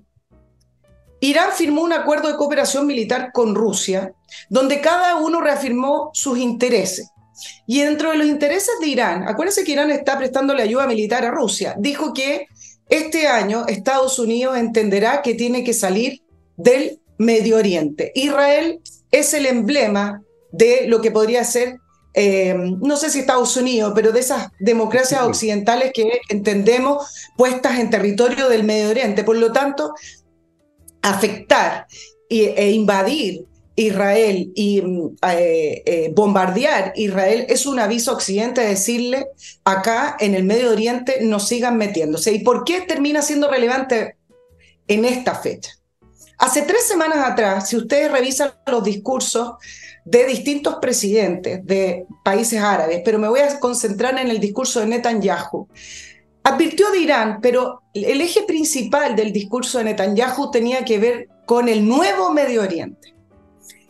[1.20, 4.14] Irán firmó un acuerdo de cooperación militar con Rusia,
[4.50, 7.10] donde cada uno reafirmó sus intereses.
[7.68, 11.32] Y dentro de los intereses de Irán, acuérdense que Irán está prestándole ayuda militar a
[11.32, 12.48] Rusia, dijo que
[12.90, 16.22] este año Estados Unidos entenderá que tiene que salir
[16.56, 18.12] del Medio Oriente.
[18.16, 18.80] Israel
[19.12, 21.78] es el emblema de lo que podría ser,
[22.14, 27.06] eh, no sé si Estados Unidos, pero de esas democracias occidentales que entendemos
[27.38, 29.24] puestas en territorio del Medio Oriente.
[29.24, 29.94] Por lo tanto,
[31.10, 31.88] afectar
[32.30, 39.28] e invadir Israel y mm, eh, eh, bombardear Israel es un aviso occidente de decirle
[39.64, 42.32] acá en el Medio Oriente no sigan metiéndose.
[42.32, 44.16] ¿Y por qué termina siendo relevante
[44.88, 45.72] en esta fecha?
[46.38, 49.54] Hace tres semanas atrás, si ustedes revisan los discursos
[50.04, 54.88] de distintos presidentes de países árabes, pero me voy a concentrar en el discurso de
[54.88, 55.68] Netanyahu,
[56.46, 61.68] Advirtió de Irán, pero el eje principal del discurso de Netanyahu tenía que ver con
[61.68, 63.16] el nuevo Medio Oriente.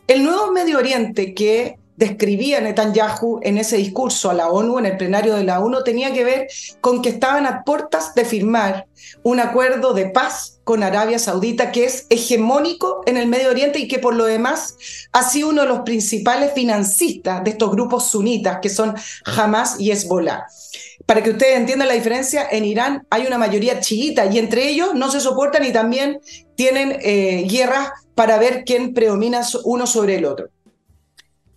[0.08, 4.96] El nuevo Medio Oriente que describía Netanyahu en ese discurso a la ONU, en el
[4.96, 6.48] plenario de la ONU, tenía que ver
[6.80, 8.88] con que estaban a puertas de firmar
[9.24, 13.90] un acuerdo de paz con Arabia Saudita que es hegemónico en el Medio Oriente y
[13.90, 14.78] que por lo demás
[15.12, 19.92] ha sido uno de los principales financistas de estos grupos sunitas que son Hamas y
[19.92, 20.46] Hezbollah.
[21.06, 24.96] Para que ustedes entiendan la diferencia, en Irán hay una mayoría chiita y entre ellos
[24.96, 26.20] no se soportan y también
[26.56, 30.50] tienen eh, guerras para ver quién predomina uno sobre el otro.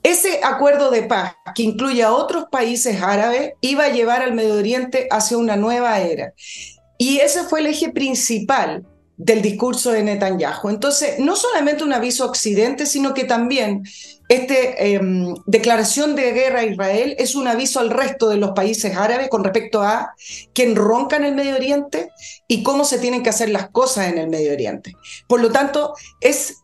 [0.02, 4.54] Ese acuerdo de paz, que incluye a otros países árabes, iba a llevar al Medio
[4.54, 6.34] Oriente hacia una nueva era.
[6.98, 8.86] Y ese fue el eje principal
[9.18, 10.70] del discurso de Netanyahu.
[10.70, 13.82] Entonces, no solamente un aviso a Occidente, sino que también
[14.28, 18.96] esta em, declaración de guerra a Israel es un aviso al resto de los países
[18.96, 20.14] árabes con respecto a
[20.54, 22.10] quién ronca en el Medio Oriente
[22.46, 24.94] y cómo se tienen que hacer las cosas en el Medio Oriente.
[25.26, 26.54] Por lo tanto, es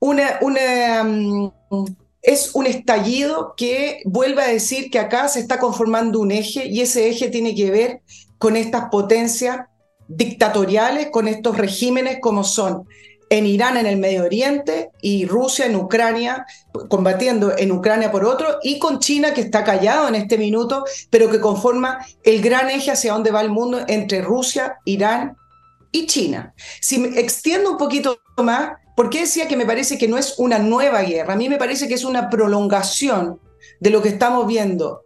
[0.00, 1.50] em,
[2.20, 6.82] es un estallido que vuelve a decir que acá se está conformando un eje y
[6.82, 8.02] ese eje tiene que ver
[8.38, 9.60] con estas potencias
[10.08, 12.86] dictatoriales con estos regímenes como son
[13.32, 16.44] en Irán en el Medio Oriente y Rusia en Ucrania,
[16.90, 21.30] combatiendo en Ucrania por otro, y con China que está callado en este minuto, pero
[21.30, 25.34] que conforma el gran eje hacia donde va el mundo entre Rusia, Irán
[25.92, 26.52] y China.
[26.82, 30.34] Si me extiendo un poquito más, ¿por qué decía que me parece que no es
[30.36, 31.32] una nueva guerra?
[31.32, 33.40] A mí me parece que es una prolongación
[33.80, 35.04] de lo que estamos viendo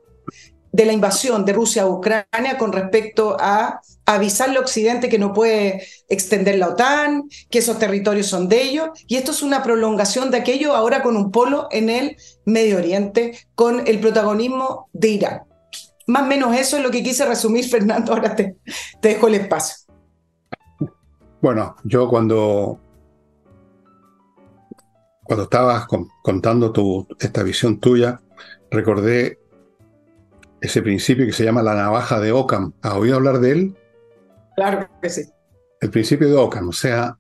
[0.77, 5.33] de la invasión de Rusia a Ucrania con respecto a avisarle a Occidente que no
[5.33, 10.31] puede extender la OTAN, que esos territorios son de ellos, y esto es una prolongación
[10.31, 15.43] de aquello ahora con un polo en el Medio Oriente, con el protagonismo de Irán.
[16.07, 18.57] Más o menos eso es lo que quise resumir, Fernando, ahora te,
[19.01, 19.77] te dejo el espacio.
[21.41, 22.79] Bueno, yo cuando,
[25.23, 25.87] cuando estabas
[26.23, 28.21] contando tu, esta visión tuya,
[28.71, 29.39] recordé
[30.67, 32.73] ese principio que se llama la navaja de Ockham.
[32.83, 33.77] ¿Has oído hablar de él?
[34.57, 35.23] Claro que sí.
[35.81, 37.17] El principio de Ockham, o sea,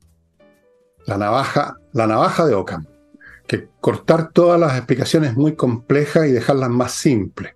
[1.06, 2.86] la navaja, la navaja de Ockham,
[3.46, 7.52] que cortar todas las explicaciones muy complejas y dejarlas más simples.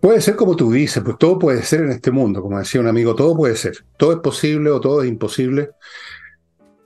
[0.00, 2.86] Puede ser como tú dices, pues todo puede ser en este mundo, como decía un
[2.86, 5.70] amigo, todo puede ser, todo es posible o todo es imposible.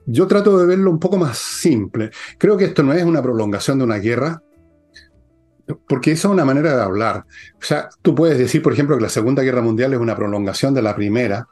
[0.06, 2.10] Yo trato de verlo un poco más simple.
[2.38, 4.42] Creo que esto no es una prolongación de una guerra,
[5.88, 7.24] porque esa es una manera de hablar.
[7.54, 10.74] O sea, tú puedes decir, por ejemplo, que la Segunda Guerra Mundial es una prolongación
[10.74, 11.46] de la Primera,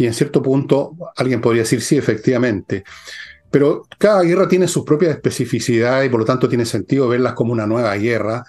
[0.00, 2.84] y en cierto punto alguien podría decir sí, efectivamente.
[3.50, 7.52] Pero cada guerra tiene sus propias especificidades y por lo tanto tiene sentido verlas como
[7.52, 8.44] una nueva guerra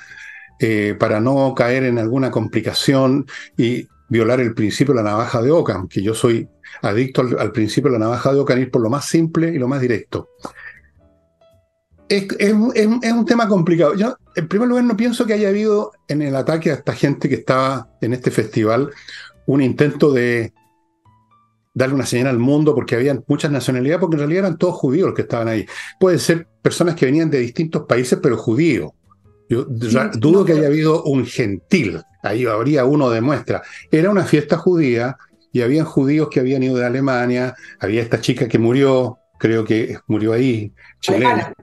[0.59, 3.25] eh, para no caer en alguna complicación
[3.57, 6.47] y violar el principio de la navaja de Ockham, que yo soy
[6.81, 9.67] adicto al, principio de la navaja de Ockham, ir por lo más simple y lo
[9.67, 10.29] más directo.
[12.11, 13.95] Es, un tema complicado.
[13.95, 17.29] Yo, en primer lugar, no pienso que haya habido en el ataque a esta gente
[17.29, 18.91] que estaba en este festival
[19.45, 20.51] un intento de
[21.73, 25.07] darle una señal al mundo porque había muchas nacionalidades, porque en realidad eran todos judíos
[25.07, 25.65] los que estaban ahí.
[26.01, 28.91] Pueden ser personas que venían de distintos países, pero judíos.
[29.47, 33.61] Yo dudo que haya habido un gentil, ahí habría uno de muestra.
[33.89, 35.15] Era una fiesta judía
[35.53, 39.97] y habían judíos que habían ido de Alemania, había esta chica que murió, creo que
[40.07, 41.53] murió ahí, chilena.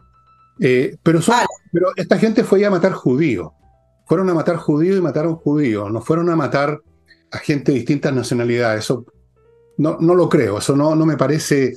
[0.60, 1.20] Eh, pero,
[1.72, 3.52] pero esta gente fue a matar judíos.
[4.06, 6.80] Fueron a matar judíos y mataron judíos, no fueron a matar
[7.30, 8.84] a gente de distintas nacionalidades.
[8.84, 9.04] Eso
[9.76, 11.74] no, no lo creo, eso no, no me parece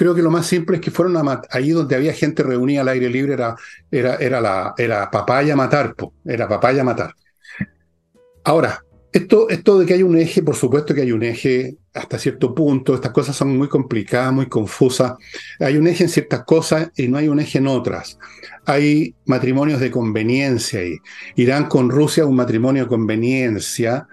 [0.00, 2.88] creo que lo más simple es que fueron a allí donde había gente reunida al
[2.88, 3.54] aire libre, era,
[3.90, 5.94] era, era, la, era papaya matar,
[6.24, 7.14] era papaya matar.
[8.44, 12.18] Ahora, esto, esto de que hay un eje, por supuesto que hay un eje hasta
[12.18, 15.14] cierto punto, estas cosas son muy complicadas, muy confusas.
[15.58, 18.18] Hay un eje en ciertas cosas y no hay un eje en otras.
[18.64, 20.98] Hay matrimonios de conveniencia ahí.
[21.36, 24.06] Irán con Rusia, un matrimonio de conveniencia.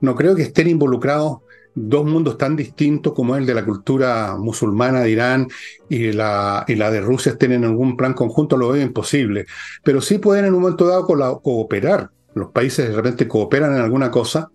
[0.00, 1.38] No creo que estén involucrados
[1.72, 5.48] dos mundos tan distintos como el de la cultura musulmana de Irán
[5.88, 9.46] y la, y la de Rusia estén en algún plan conjunto, lo veo imposible.
[9.84, 12.10] Pero sí pueden en un momento dado cooperar.
[12.34, 14.50] Los países de repente cooperan en alguna cosa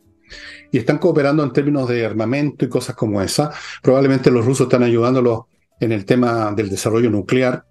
[0.71, 3.51] y están cooperando en términos de armamento y cosas como esa.
[3.81, 5.41] Probablemente los rusos están ayudándolos
[5.79, 7.65] en el tema del desarrollo nuclear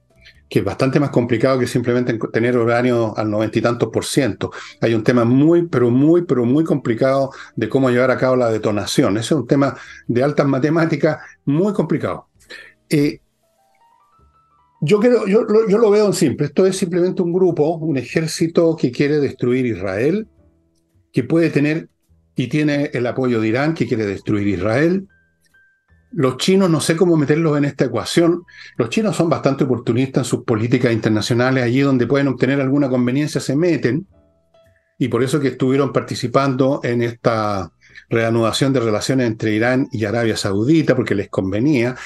[0.48, 4.52] que es bastante más complicado que simplemente tener uranio al noventa y tantos por ciento.
[4.80, 8.50] Hay un tema muy, pero muy, pero muy complicado de cómo llevar a cabo la
[8.50, 9.16] detonación.
[9.16, 9.76] Ese es un tema
[10.06, 12.28] de altas matemáticas muy complicado.
[12.88, 13.20] Eh,
[14.80, 16.46] yo, creo, yo, yo lo veo en simple.
[16.46, 20.28] Esto es simplemente un grupo, un ejército que quiere destruir Israel,
[21.12, 21.88] que puede tener
[22.36, 25.06] y tiene el apoyo de Irán, que quiere destruir Israel,
[26.16, 28.44] los chinos no sé cómo meterlos en esta ecuación.
[28.76, 33.40] Los chinos son bastante oportunistas en sus políticas internacionales, allí donde pueden obtener alguna conveniencia
[33.40, 34.06] se meten,
[34.96, 37.72] y por eso que estuvieron participando en esta
[38.08, 41.96] reanudación de relaciones entre Irán y Arabia Saudita, porque les convenía,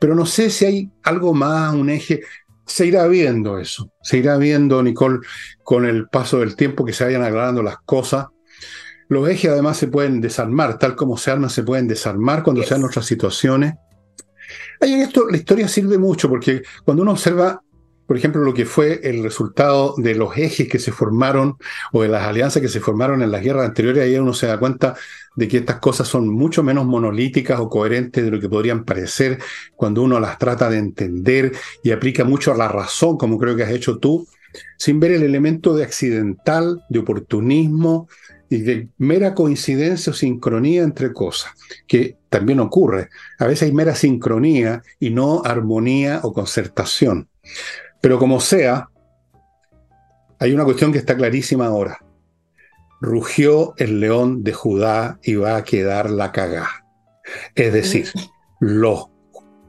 [0.00, 2.22] pero no sé si hay algo más, un eje,
[2.64, 5.18] se irá viendo eso, se irá viendo, Nicole,
[5.62, 8.28] con el paso del tiempo que se vayan aclarando las cosas
[9.08, 12.84] los ejes además se pueden desarmar, tal como se arman, se pueden desarmar cuando sean
[12.84, 13.74] otras situaciones.
[14.80, 17.62] Ahí en esto la historia sirve mucho porque cuando uno observa,
[18.06, 21.56] por ejemplo, lo que fue el resultado de los ejes que se formaron
[21.92, 24.58] o de las alianzas que se formaron en las guerras anteriores, ahí uno se da
[24.58, 24.94] cuenta
[25.36, 29.38] de que estas cosas son mucho menos monolíticas o coherentes de lo que podrían parecer
[29.76, 33.62] cuando uno las trata de entender y aplica mucho a la razón, como creo que
[33.62, 34.26] has hecho tú,
[34.76, 38.08] sin ver el elemento de accidental, de oportunismo,
[38.50, 41.52] y de mera coincidencia o sincronía entre cosas,
[41.86, 43.08] que también ocurre.
[43.38, 47.28] A veces hay mera sincronía y no armonía o concertación.
[48.00, 48.88] Pero como sea,
[50.38, 51.98] hay una cuestión que está clarísima ahora.
[53.00, 56.84] Rugió el león de Judá y va a quedar la cagá.
[57.54, 58.08] Es decir,
[58.60, 59.10] lo,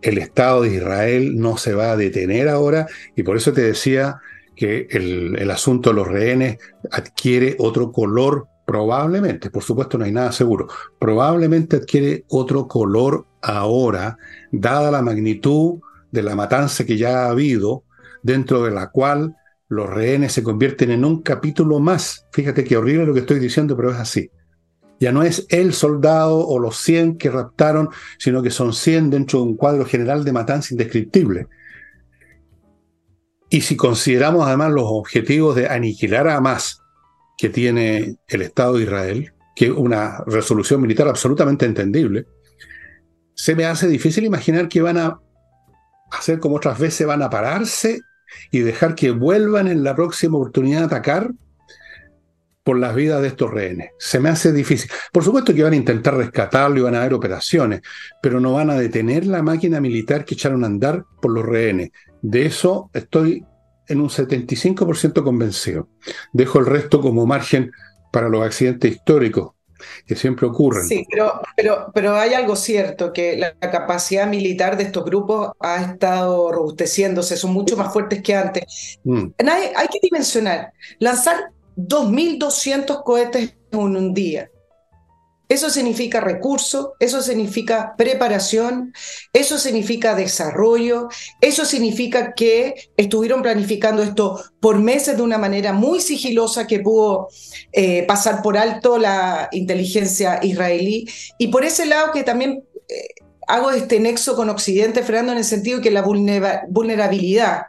[0.01, 4.19] el Estado de Israel no se va a detener ahora y por eso te decía
[4.55, 6.57] que el, el asunto de los rehenes
[6.91, 10.67] adquiere otro color probablemente, por supuesto no hay nada seguro,
[10.99, 14.19] probablemente adquiere otro color ahora,
[14.51, 15.79] dada la magnitud
[16.11, 17.83] de la matanza que ya ha habido,
[18.21, 19.35] dentro de la cual
[19.69, 22.27] los rehenes se convierten en un capítulo más.
[22.31, 24.29] Fíjate qué horrible lo que estoy diciendo, pero es así.
[24.99, 29.39] Ya no es el soldado o los 100 que raptaron, sino que son 100 dentro
[29.39, 31.47] de un cuadro general de matanza indescriptible.
[33.49, 36.83] Y si consideramos además los objetivos de aniquilar a más
[37.39, 42.27] que tiene el Estado de Israel, que es una resolución militar absolutamente entendible,
[43.33, 45.19] se me hace difícil imaginar que van a
[46.11, 48.01] hacer como otras veces, van a pararse
[48.51, 51.31] y dejar que vuelvan en la próxima oportunidad a atacar
[52.61, 53.91] por las vidas de estos rehenes.
[53.97, 54.91] Se me hace difícil.
[55.13, 57.81] Por supuesto que van a intentar rescatarlo y van a haber operaciones,
[58.21, 61.91] pero no van a detener la máquina militar que echaron a andar por los rehenes.
[62.21, 63.45] De eso estoy
[63.89, 65.89] en un 75% convencido.
[66.31, 67.71] Dejo el resto como margen
[68.11, 69.51] para los accidentes históricos
[70.05, 70.85] que siempre ocurren.
[70.85, 75.81] Sí, pero, pero, pero hay algo cierto, que la, capacidad militar de estos grupos ha
[75.81, 78.99] estado robusteciéndose, son mucho más fuertes que antes.
[79.03, 79.27] Mm.
[79.37, 84.49] Hay, hay que dimensionar, lanzar 2.200 cohetes en un día
[85.49, 88.93] eso significa recurso, eso significa preparación,
[89.33, 91.09] eso significa desarrollo,
[91.41, 97.29] eso significa que estuvieron planificando esto por meses de una manera muy sigilosa que pudo
[97.73, 101.09] eh, pasar por alto la inteligencia israelí.
[101.39, 103.07] Y por ese lado que también eh,
[103.47, 107.63] hago este nexo con Occidente, Fernando, en el sentido que la vulnerabilidad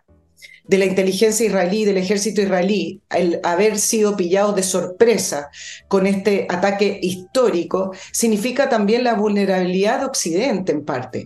[0.64, 5.50] de la inteligencia israelí, del ejército israelí, el haber sido pillados de sorpresa
[5.88, 11.24] con este ataque histórico, significa también la vulnerabilidad de Occidente en parte.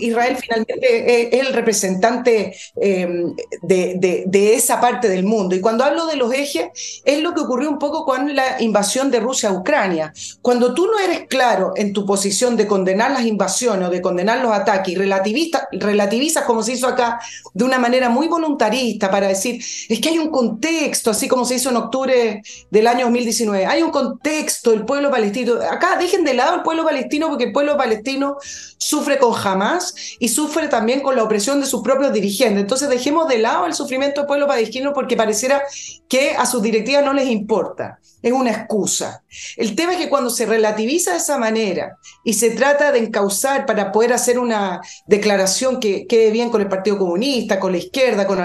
[0.00, 5.54] Israel finalmente es el representante em, de, de, esa parte del mundo.
[5.54, 9.10] Y cuando hablo de los ejes, es lo que ocurrió un poco con la invasión
[9.10, 10.12] de Rusia a Ucrania.
[10.40, 14.40] Cuando tú no eres claro en tu posición de condenar las invasiones o de condenar
[14.40, 17.20] los ataques y relativizas como se hizo acá
[17.52, 18.77] de una manera muy voluntaria,
[19.10, 23.06] para decir, es que hay un contexto, así como se hizo en octubre del año
[23.06, 27.44] 2019, hay un contexto, el pueblo palestino, acá dejen de lado el pueblo palestino porque
[27.44, 28.36] el pueblo palestino
[28.78, 32.60] sufre con Hamas y sufre también con la opresión de sus propios dirigentes.
[32.60, 35.62] Entonces dejemos de lado el sufrimiento del pueblo palestino porque pareciera
[36.08, 39.22] que a sus directivas no les importa, es una excusa.
[39.56, 43.66] El tema es que cuando se relativiza de esa manera y se trata de encauzar
[43.66, 48.26] para poder hacer una declaración que quede bien con el Partido Comunista, con la izquierda,
[48.26, 48.40] con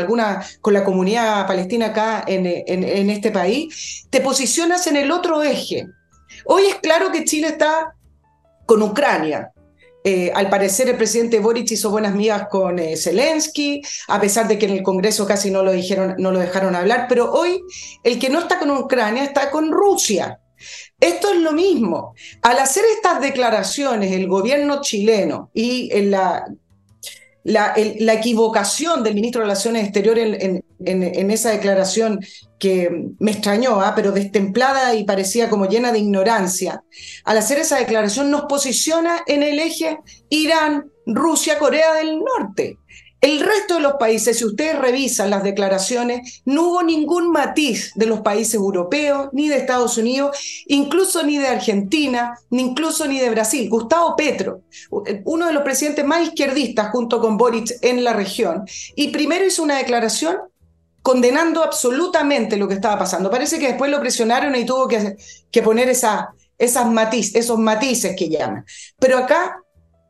[0.61, 5.87] con la comunidad palestina acá en, en, este país, te posicionas en el otro eje.
[6.45, 7.95] Hoy es claro que Chile está
[8.65, 9.53] con Ucrania,
[10.05, 14.57] eh, al parecer el presidente Boric hizo buenas migas con eh, Zelensky, a pesar de
[14.57, 17.61] que en el Congreso casi no lo, dijeron, no lo dejaron hablar, pero hoy
[18.03, 20.39] el que no está con Ucrania está con Rusia.
[20.99, 22.13] Esto es lo mismo.
[22.41, 26.45] Al hacer estas declaraciones, el gobierno chileno y en la
[27.43, 30.37] la, equivocación del ministro de Relaciones Exteriores
[30.79, 32.19] en, esa declaración
[32.59, 33.93] que me extrañó, ¿ah?
[33.95, 36.83] pero destemplada y parecía como llena de ignorancia,
[37.25, 39.97] al hacer esa declaración nos posiciona en el eje
[40.29, 42.77] Irán, Rusia, Corea del Norte.
[43.23, 48.05] El resto de los países, si ustedes revisan las declaraciones, no hubo ningún matiz de
[48.05, 53.29] los países europeos, ni de Estados Unidos, incluso ni de Argentina, ni incluso ni de
[53.29, 53.69] Brasil.
[53.69, 54.63] Gustavo Petro,
[55.23, 59.63] uno de los presidentes más izquierdistas junto con Boric en la región, y primero hizo
[59.63, 60.35] una declaración
[61.01, 63.31] condenando absolutamente lo que estaba pasando.
[63.31, 66.87] Parece que después lo presionaron y tuvo que, poner esa, esas
[67.35, 68.65] esos matices que llaman.
[68.99, 69.62] Pero acá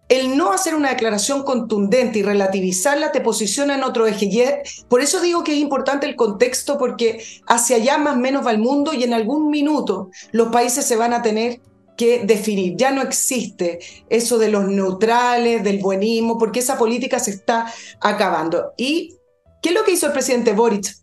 [0.10, 4.62] el no hacer una declaración contundente y relativizarla te posiciona en otro eje.
[4.88, 8.52] Por eso digo que es importante el contexto, porque hacia allá más o menos va
[8.52, 11.62] el mundo y en algún minuto los países se van a tener
[11.98, 12.76] que definir.
[12.76, 18.74] Ya no existe eso de los neutrales, del buenismo, porque esa política se está acabando.
[18.78, 19.16] ¿Y
[19.62, 20.96] qué es lo que hizo el presidente Boric?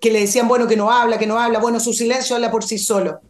[0.00, 2.64] Que le decían, bueno, que no habla, que no habla, bueno, su silencio habla por
[2.64, 3.20] sí solo.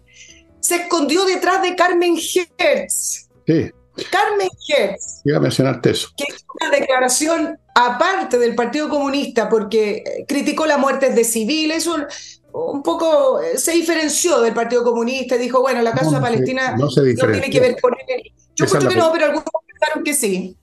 [0.60, 2.16] Se escondió detrás de Carmen
[2.58, 3.28] Hertz.
[3.46, 3.70] Sí.
[4.10, 5.22] Carmen Hertz.
[5.24, 6.08] Iba a mencionarte eso.
[6.16, 11.86] Que hizo una declaración aparte del Partido Comunista porque eh, criticó las muertes de civiles,
[11.86, 12.06] un,
[12.52, 16.88] un poco eh, se diferenció del Partido Comunista y dijo, bueno, la causa palestina no,
[16.88, 18.32] tiene que ver con él.
[18.54, 20.56] Yo creo que no, pero algunos pensaron que sí.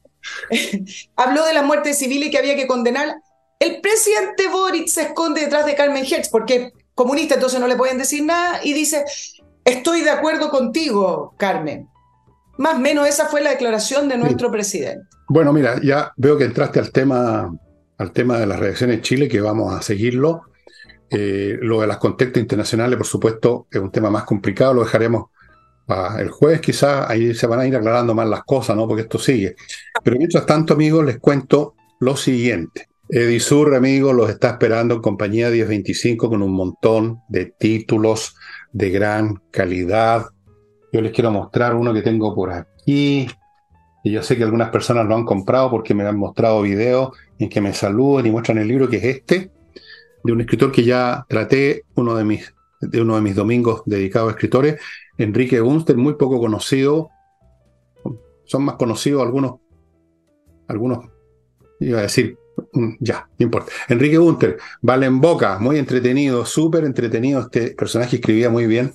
[1.16, 3.16] Habló de las muertes civiles que había que condenar.
[3.60, 7.98] El presidente Boric se esconde detrás de Carmen Hertz porque comunista, entonces no le pueden
[7.98, 9.06] decir nada y dice,
[9.64, 11.88] estoy de acuerdo contigo, Carmen.
[12.58, 15.08] Más o menos esa fue la declaración de nuestro presidente.
[15.28, 17.52] Bueno, mira, ya veo que entraste al tema,
[17.98, 20.44] al tema de las reacciones en Chile, que vamos a seguirlo.
[21.10, 25.26] Eh, lo de las contextos internacionales, por supuesto, es un tema más complicado, lo dejaremos
[25.86, 28.88] para el jueves, quizás ahí se van a ir aclarando más las cosas, ¿no?
[28.88, 29.56] Porque esto sigue.
[30.04, 32.88] Pero mientras tanto, amigos, les cuento lo siguiente.
[33.10, 38.36] Edisur, amigos, los está esperando en compañía 1025 con un montón de títulos
[38.72, 40.28] de gran calidad,
[40.94, 43.28] yo les quiero mostrar uno que tengo por aquí.
[44.04, 47.50] Y yo sé que algunas personas lo han comprado porque me han mostrado videos en
[47.50, 49.52] que me saludan y muestran el libro que es este,
[50.24, 54.30] de un escritor que ya traté, uno de mis, de uno de mis domingos dedicados
[54.30, 54.80] a escritores,
[55.18, 57.10] Enrique Gunster, muy poco conocido.
[58.46, 59.62] Son más conocidos algunos,
[60.68, 61.10] algunos,
[61.80, 62.38] iba a decir,
[62.74, 63.72] mm, ya, no importa.
[63.88, 67.42] Enrique Gunter, vale en boca, muy entretenido, súper entretenido.
[67.42, 68.94] Este personaje escribía muy bien.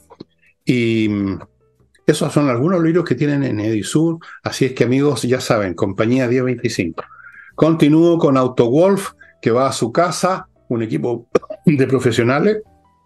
[0.65, 1.39] Y mm,
[2.09, 6.27] esos son algunos libros que tienen en Edisur, así es que amigos, ya saben, compañía
[6.27, 7.05] 1025.
[7.55, 9.11] Continúo con AutoWolf,
[9.43, 11.29] que va a su casa, un equipo
[11.67, 12.63] de profesionales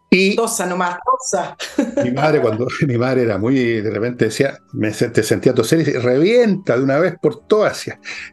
[0.09, 1.57] Y tosa nomás, tosa.
[2.05, 5.93] Mi madre, cuando mi madre era muy, de repente decía, me te sentía toser y
[5.95, 7.85] revienta de una vez por todas.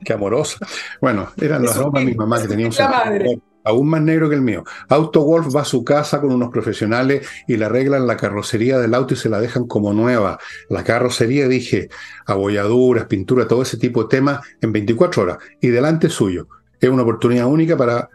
[0.05, 0.59] Qué amorosa.
[1.01, 4.35] Bueno, eran los aromas de mi mamá que tenía un sentido aún más negro que
[4.35, 4.63] el mío.
[4.87, 8.93] Auto Wolf va a su casa con unos profesionales y le arreglan la carrocería del
[8.93, 10.39] auto y se la dejan como nueva.
[10.69, 11.89] La carrocería, dije,
[12.25, 16.47] abolladuras, pintura, todo ese tipo de temas en 24 horas y delante suyo.
[16.79, 18.09] Es una oportunidad única para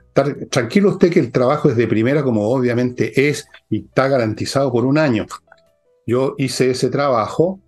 [0.49, 4.85] tranquilo usted que el trabajo es de primera, como obviamente es, y está garantizado por
[4.85, 5.27] un año.
[6.07, 7.61] Yo hice ese trabajo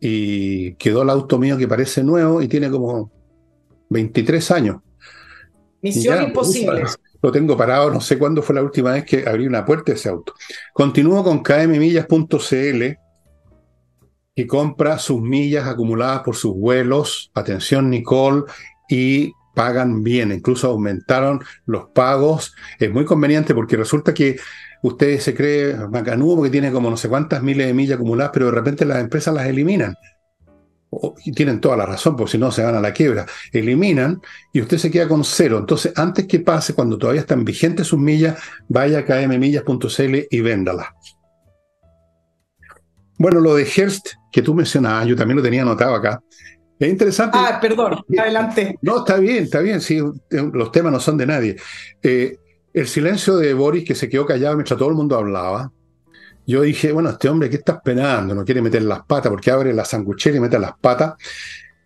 [0.00, 3.10] y quedó el auto mío que parece nuevo y tiene como
[3.90, 4.76] 23 años.
[5.82, 6.84] Misión imposible.
[7.22, 9.98] Lo tengo parado, no sé cuándo fue la última vez que abrí una puerta de
[9.98, 10.34] ese auto.
[10.72, 12.84] Continúo con kmmillas.cl
[14.34, 17.30] y compra sus millas acumuladas por sus vuelos.
[17.34, 18.44] Atención, Nicole,
[18.88, 22.54] y pagan bien, incluso aumentaron los pagos.
[22.78, 24.38] Es muy conveniente porque resulta que
[24.82, 28.46] usted se cree macanudo porque tiene como no sé cuántas miles de millas acumuladas, pero
[28.46, 29.94] de repente las empresas las eliminan.
[31.24, 33.26] Y tienen toda la razón, porque si no se van a la quiebra.
[33.52, 34.20] Eliminan
[34.52, 35.58] y usted se queda con cero.
[35.58, 38.38] Entonces, antes que pase, cuando todavía están vigentes sus millas,
[38.68, 40.88] vaya a kmmillas.cl y véndalas.
[43.18, 46.22] Bueno, lo de Hearst que tú mencionabas, yo también lo tenía anotado acá.
[46.78, 47.36] Es interesante.
[47.38, 48.78] Ah, perdón, adelante.
[48.80, 51.56] No, está bien, está bien, sí, los temas no son de nadie.
[52.02, 52.38] Eh,
[52.72, 55.70] el silencio de Boris, que se quedó callado mientras todo el mundo hablaba,
[56.46, 58.34] yo dije, bueno, este hombre, ¿qué está esperando?
[58.34, 61.14] No quiere meter las patas, porque abre la sanguchera y mete las patas.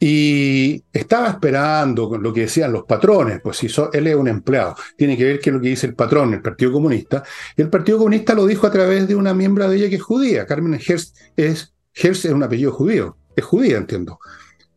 [0.00, 5.16] Y estaba esperando lo que decían los patrones, pues si él es un empleado, tiene
[5.16, 7.22] que ver qué es lo que dice el patrón, el Partido Comunista.
[7.56, 10.02] Y el Partido Comunista lo dijo a través de una miembro de ella que es
[10.02, 10.46] judía.
[10.46, 14.18] Carmen Hearst es, Hearst es un apellido judío, es judía, entiendo.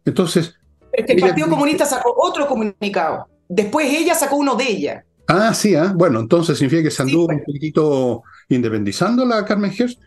[0.06, 0.56] Entonces.
[0.94, 3.28] El Partido Comunista sacó otro comunicado.
[3.50, 5.06] Después ella sacó uno de ella.
[5.28, 5.92] Ah, sí, ¿ah?
[5.94, 7.40] bueno, entonces significa que se anduvo pues.
[7.40, 9.98] un poquitito independizando la Carmen Hirsch.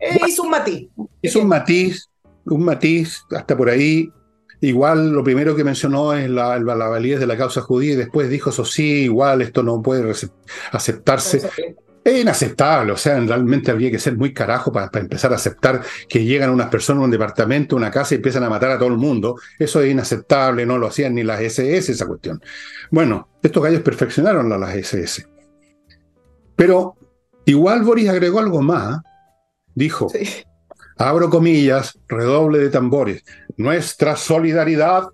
[0.00, 0.88] Eh, hizo un matiz.
[1.20, 2.08] Hizo un matiz,
[2.46, 4.10] un matiz, hasta por ahí.
[4.60, 8.30] Igual lo primero que mencionó es la, la validez de la causa judía y después
[8.30, 10.12] dijo, eso sí, igual esto no puede
[10.70, 11.42] aceptarse.
[12.04, 16.24] Es inaceptable, o sea, realmente habría que ser muy carajo para, empezar a aceptar que
[16.24, 18.96] llegan unas personas a un departamento, una casa y empiezan a matar a todo el
[18.96, 19.36] mundo.
[19.58, 22.40] Eso es inaceptable, no lo hacían ni las SS esa cuestión.
[22.90, 25.28] Bueno, estos gallos perfeccionaron las SS.
[26.56, 26.96] Pero
[27.46, 29.00] igual Boris agregó algo más.
[29.74, 30.08] Dijo,
[30.98, 33.24] abro comillas, redoble de tambores,
[33.56, 35.08] nuestra solidaridad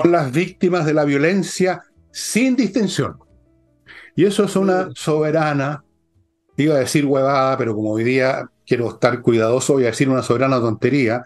[0.00, 3.18] con las víctimas de la violencia sin distinción.
[4.14, 5.84] Y eso es una soberana,
[6.56, 10.22] iba a decir huevada, pero como hoy día quiero estar cuidadoso, voy a decir una
[10.22, 11.22] soberana tontería,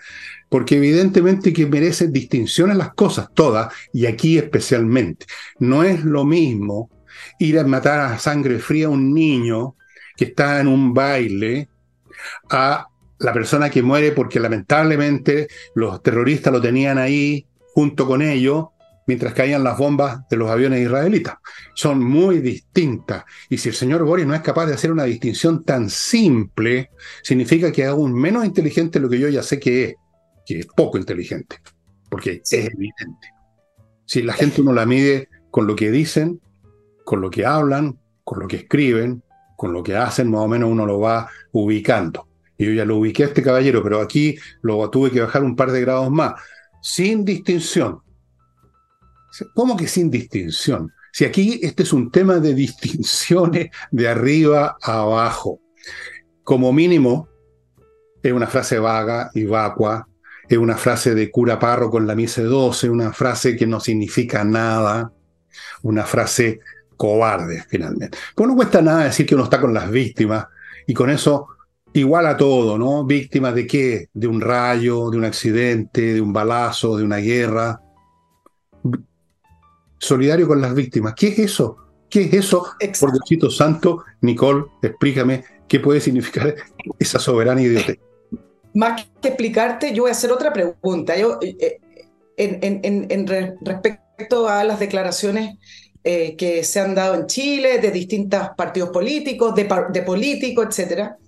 [0.49, 5.27] porque evidentemente que merecen distinción en las cosas, todas, y aquí especialmente.
[5.61, 6.91] No es lo mismo
[7.41, 9.75] ir a matar a sangre fría a un niño
[10.17, 11.69] que está en un baile
[12.51, 12.87] a
[13.19, 18.67] la persona que muere porque lamentablemente los terroristas lo tenían ahí junto con ellos
[19.07, 21.39] mientras caían las bombas de los aviones israelitas.
[21.75, 23.25] Son muy distintas.
[23.49, 26.91] Y si el señor Boris no es capaz de hacer una distinción tan simple,
[27.23, 29.95] significa que es aún menos inteligente lo que yo ya sé que es,
[30.47, 31.57] que es poco inteligente,
[32.09, 33.29] porque es evidente.
[34.05, 36.41] Si la gente uno la mide con lo que dicen,
[37.11, 39.25] con lo que hablan, con lo que escriben,
[39.57, 42.29] con lo que hacen, más o menos uno lo va ubicando.
[42.57, 45.57] Y yo ya lo ubiqué a este caballero, pero aquí lo tuve que bajar un
[45.57, 46.41] par de grados más,
[46.81, 48.01] sin distinción
[49.57, 50.93] ¿Cómo que sin distinción?
[51.13, 55.59] Si aquí este es un tema de distinciones de arriba a abajo.
[56.45, 57.29] Como mínimo,
[58.23, 60.07] es una frase vaga y vacua,
[60.49, 64.45] es una frase de cura parro con la misa 12, una frase que no significa
[64.45, 65.13] nada,
[65.83, 66.61] una frase
[67.01, 68.19] cobarde, finalmente.
[68.35, 70.49] Pues no cuesta nada decir que uno está con las víctimas
[70.87, 71.49] y con eso
[71.95, 73.07] igual a todo, ¿no?
[73.07, 74.11] Víctimas de qué?
[74.13, 77.81] De un rayo, de un accidente, de un balazo, de una guerra
[79.99, 81.15] solidario con las víctimas.
[81.15, 81.79] ¿Qué es eso?
[82.11, 82.67] ¿Qué es eso?
[83.01, 86.55] Por Diosito Santo, Nicole, explícame qué puede significar
[86.99, 87.95] esa soberana idiota.
[88.75, 91.17] Más que explicarte, yo voy a hacer otra pregunta.
[91.17, 91.81] Yo, eh,
[92.37, 93.27] en,
[93.63, 95.57] respecto a las declaraciones
[96.03, 101.19] eh, que se han dado en Chile de distintos partidos políticos, de, de políticos, etcétera.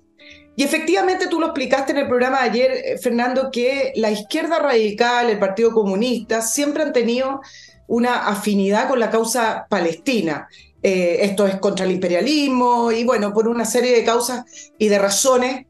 [0.57, 4.59] Y efectivamente tú lo explicaste en el programa de ayer, eh, Fernando, que la izquierda
[4.59, 7.41] radical, el Partido Comunista, siempre han tenido
[7.87, 10.49] una afinidad con la causa palestina.
[10.83, 14.45] Eh, esto es contra el imperialismo y bueno, por una serie de causas
[14.79, 15.67] y de razones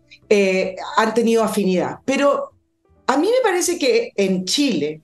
[0.96, 1.98] han tenido afinidad.
[2.06, 2.52] Pero
[3.06, 5.02] a mí me parece que en Chile,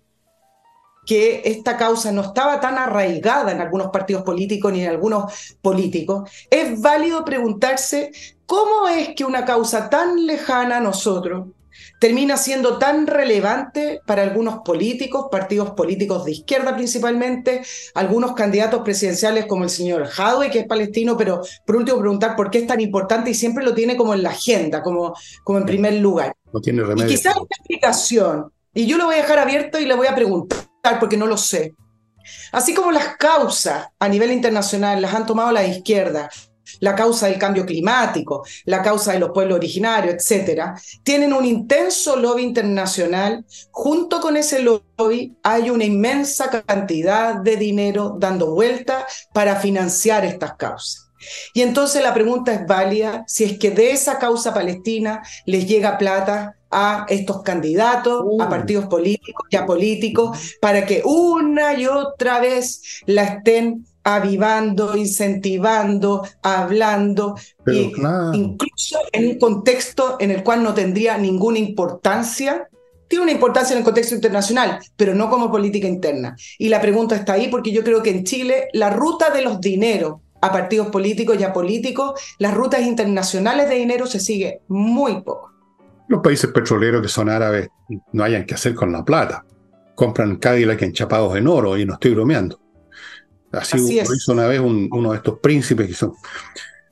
[1.09, 6.30] que esta causa no estaba tan arraigada en algunos partidos políticos ni en algunos políticos,
[6.50, 8.12] es válido preguntarse
[8.44, 11.46] cómo es que una causa tan lejana a nosotros,
[11.98, 17.62] termina siendo tan relevante para algunos políticos, partidos políticos de izquierda principalmente,
[17.94, 22.50] algunos candidatos presidenciales como el señor Jadwe, que es palestino, pero por último preguntar por
[22.50, 25.64] qué es tan importante y siempre lo tiene como en la agenda, como, como en
[25.64, 26.34] primer lugar.
[26.52, 27.06] No tiene remedio.
[27.06, 30.14] Y quizás una explicación, y yo lo voy a dejar abierto y le voy a
[30.14, 30.68] preguntar
[30.99, 31.74] porque no lo sé.
[32.53, 36.29] Así como las causas a nivel internacional las han tomado la izquierda,
[36.81, 42.16] la causa del cambio climático, la causa de los pueblos originarios, etcétera, tienen un intenso
[42.16, 43.45] lobby internacional.
[43.70, 50.55] Junto con ese lobby hay una inmensa cantidad de dinero dando vuelta para financiar estas
[50.57, 51.09] causas.
[51.53, 55.99] Y entonces la pregunta es válida si es que de esa causa palestina les llega
[55.99, 58.49] plata a estos candidatos, a uh.
[58.49, 66.27] partidos políticos y a políticos, para que una y otra vez la estén avivando, incentivando,
[66.43, 72.69] hablando, incluso en un contexto en el cual no tendría ninguna importancia.
[73.07, 76.37] Tiene una importancia en el contexto internacional, pero no como política interna.
[76.59, 79.61] Y la pregunta está ahí porque yo creo que en Chile la ruta de los
[79.61, 85.23] dineros a partidos políticos y a políticos, las rutas internacionales de dinero se sigue muy
[85.23, 85.53] poco.
[86.09, 87.68] Los países petroleros que son árabes
[88.12, 89.44] no hayan que hacer con la plata.
[89.94, 92.61] Compran Cadillac enchapados en oro y no estoy bromeando.
[93.52, 96.12] Así, lo hizo una vez uno de estos príncipes que son.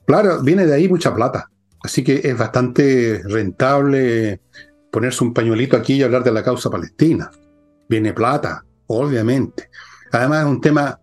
[0.07, 1.51] Claro, viene de ahí mucha plata.
[1.83, 4.41] Así que es bastante rentable
[4.91, 7.31] ponerse un pañuelito aquí y hablar de la causa palestina.
[7.89, 9.71] Viene plata, obviamente.
[10.13, 10.99] Además es un tema,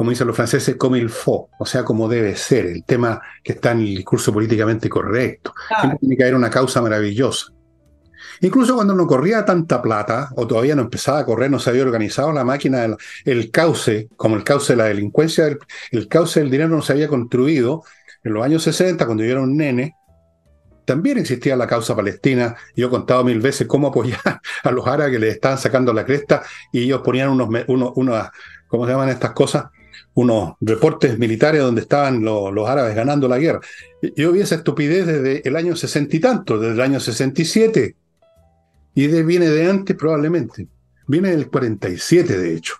[0.00, 3.52] como dicen los franceses, como il faut, o sea, como debe ser, el tema que
[3.52, 5.52] está en el discurso políticamente correcto.
[6.00, 7.52] Tiene que haber una causa maravillosa.
[8.40, 11.82] Incluso cuando no corría tanta plata, o todavía no empezaba a correr, no se había
[11.82, 12.96] organizado la máquina, el,
[13.26, 15.46] el cauce, como el cauce de la delincuencia,
[15.90, 17.82] el, cauce del dinero no se había construido.
[18.24, 19.96] En los años 60, cuando yo era un nene,
[20.86, 22.56] también existía la causa palestina.
[22.74, 26.06] Yo he contado mil veces cómo apoyar a los árabes que les estaban sacando la
[26.06, 26.42] cresta
[26.72, 28.28] y ellos ponían unos, unos, unos
[28.66, 29.64] ¿cómo se llaman estas cosas?
[30.14, 33.60] Unos reportes militares donde estaban los, árabes ganando la guerra.
[34.16, 37.96] Yo vi esa estupidez desde el año sesenta y tanto, desde el año 67.
[38.94, 40.66] Y de, viene de antes probablemente.
[41.06, 42.74] Viene del 47, de hecho.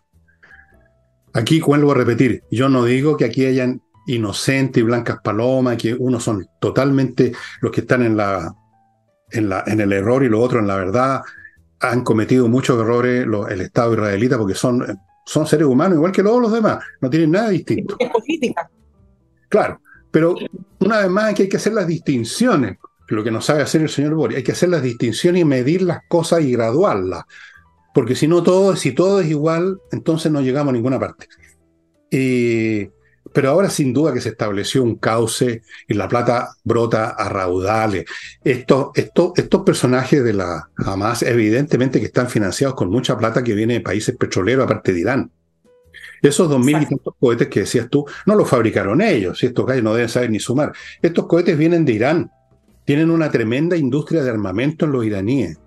[1.33, 5.95] Aquí vuelvo a repetir, yo no digo que aquí hayan inocentes y blancas palomas, que
[5.95, 8.53] unos son totalmente los que están en, la,
[9.31, 11.23] en, la, en el error y los otros en la verdad.
[11.79, 14.85] Han cometido muchos errores el Estado israelita porque son,
[15.31, 17.97] son seres humanos igual que todos los demás, no tienen nada distinto.
[17.99, 18.69] Es política.
[19.49, 20.35] Claro, pero
[20.81, 22.79] una vez más aquí hay que hacer las distinciones
[23.15, 24.37] lo que no sabe hacer el señor Boris.
[24.37, 27.25] Hay que hacer las distinciones y medir las cosas y graduarlas.
[27.93, 31.27] Porque si no todo, si todo es igual, entonces no llegamos a ninguna parte.
[33.33, 38.05] Pero ahora sin duda que se estableció un cauce y la plata brota a raudales.
[38.43, 43.55] Estos, estos, estos personajes de la Hamas, evidentemente que están financiados con mucha plata que
[43.55, 45.31] viene de países petroleros, aparte de Irán.
[46.23, 49.65] Esos dos mil y tantos cohetes que decías tú, no los fabricaron ellos, si estos
[49.65, 50.73] gallos no deben saber ni sumar.
[51.01, 52.31] Estos cohetes vienen de Irán
[52.91, 55.61] tienen una tremenda industria de armamento en los iraníes.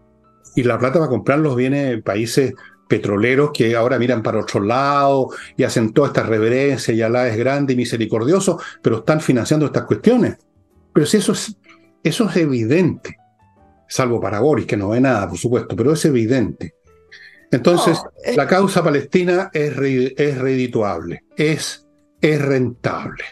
[0.57, 2.53] Y la plata para comprarlos viene de países
[2.93, 7.35] petroleros que ahora miran para otro lado y hacen toda esta reverencia y Alá es
[7.35, 10.37] grande y misericordioso, pero están financiando estas cuestiones.
[10.93, 11.57] Pero si eso es,
[12.03, 13.17] eso es evidente,
[13.87, 16.75] salvo para Boris, que no ve nada, por supuesto, pero es evidente.
[17.51, 17.99] Entonces,
[18.35, 19.71] la causa palestina es,
[20.17, 21.87] es redituable, es,
[22.21, 23.23] es rentable.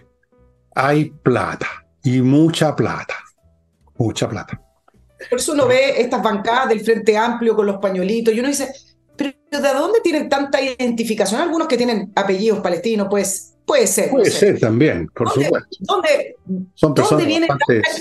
[0.74, 1.68] Hay plata
[2.03, 3.16] y mucha plata
[4.01, 4.59] mucha plata.
[5.30, 8.74] Por eso uno ve estas bancadas del Frente Amplio con los pañuelitos y uno dice,
[9.22, 11.41] pero ¿de dónde tienen tanta identificación?
[11.41, 14.09] Algunos que tienen apellidos palestinos, pues Puede ser.
[14.09, 15.78] Puede ser también, por supuesto.
[15.80, 16.36] ¿Dónde,
[16.82, 17.47] ¿dónde viene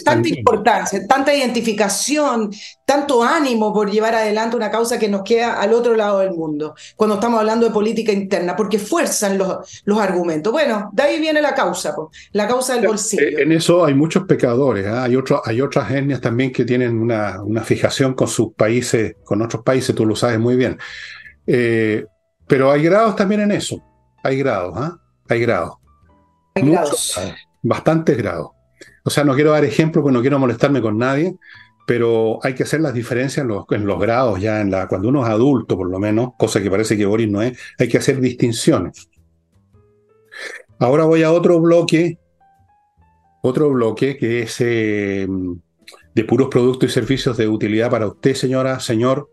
[0.04, 2.50] tanta, importancia, tanta identificación,
[2.84, 6.74] tanto ánimo por llevar adelante una causa que nos queda al otro lado del mundo,
[6.96, 8.56] cuando estamos hablando de política interna?
[8.56, 10.52] Porque fuerzan los, los argumentos.
[10.52, 11.94] Bueno, de ahí viene la causa,
[12.32, 13.22] la causa del bolsillo.
[13.22, 15.04] Eh, en eso hay muchos pecadores, ¿ah?
[15.04, 19.42] hay, otro, hay otras etnias también que tienen una, una, fijación con sus países, con
[19.42, 20.78] otros países, tú lo sabes muy bien.
[21.46, 22.04] Eh,
[22.46, 23.80] pero hay grados también en eso,
[24.22, 24.99] hay grados, ¿ah?
[25.30, 25.74] Hay grados.
[26.56, 27.20] Hay grados.
[27.62, 28.50] Bastantes grados.
[29.04, 31.36] O sea, no quiero dar ejemplo porque no quiero molestarme con nadie,
[31.86, 35.08] pero hay que hacer las diferencias en los, en los, grados, ya en la, cuando
[35.08, 37.98] uno es adulto, por lo menos, cosa que parece que Boris no es, hay que
[37.98, 39.08] hacer distinciones.
[40.80, 42.18] Ahora voy a otro bloque,
[43.42, 45.28] otro bloque que es eh,
[46.14, 49.30] de puros productos y servicios de utilidad para usted, señora, señor.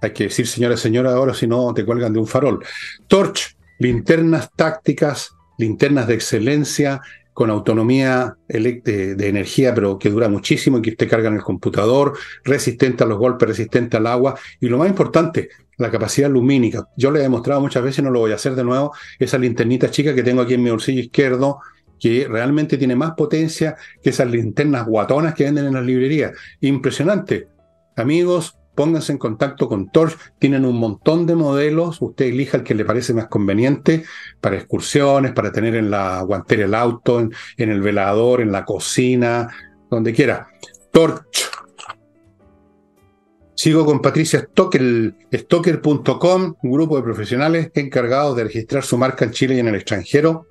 [0.00, 2.64] Hay que decir señora, señora, ahora si no te cuelgan de un farol.
[3.08, 7.00] Torch, linternas tácticas, linternas de excelencia,
[7.34, 12.16] con autonomía de, energía, pero que dura muchísimo y que usted carga en el computador,
[12.44, 14.38] resistente a los golpes, resistente al agua.
[14.60, 16.88] Y lo más importante, la capacidad lumínica.
[16.96, 19.90] Yo le he demostrado muchas veces, no lo voy a hacer de nuevo, esa linternita
[19.90, 21.58] chica que tengo aquí en mi bolsillo izquierdo,
[21.98, 26.32] que realmente tiene más potencia que esas linternas guatonas que venden en las librerías.
[26.60, 27.48] Impresionante.
[27.96, 32.74] Amigos, pónganse en contacto con Torch, tienen un montón de modelos, usted elija el que
[32.74, 34.04] le parece más conveniente
[34.40, 39.48] para excursiones, para tener en la guantera el auto, en, el velador, en la cocina,
[39.90, 40.48] donde quiera.
[40.92, 41.50] Torch.
[43.56, 49.30] Sigo con Patricia Stocker, Stocker.com, un grupo de profesionales encargados de registrar su marca en
[49.30, 50.48] Chile y en el extranjero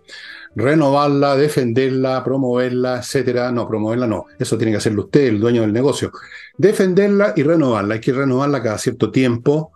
[0.55, 3.51] renovarla, defenderla, promoverla, etcétera.
[3.51, 6.11] No, promoverla no, eso tiene que hacerlo usted, el dueño del negocio.
[6.57, 9.71] Defenderla y renovarla, hay que renovarla cada cierto tiempo,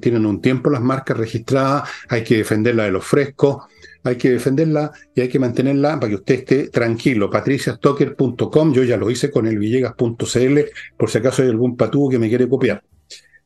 [0.00, 3.64] tienen un tiempo las marcas registradas, hay que defenderla de los frescos,
[4.04, 7.28] hay que defenderla y hay que mantenerla para que usted esté tranquilo.
[7.28, 10.58] patriciastocker.com, yo ya lo hice con el villegas.cl,
[10.96, 12.82] por si acaso hay algún patúo que me quiere copiar.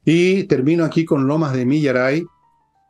[0.04, 2.24] Y termino aquí con Lomas de Millaray,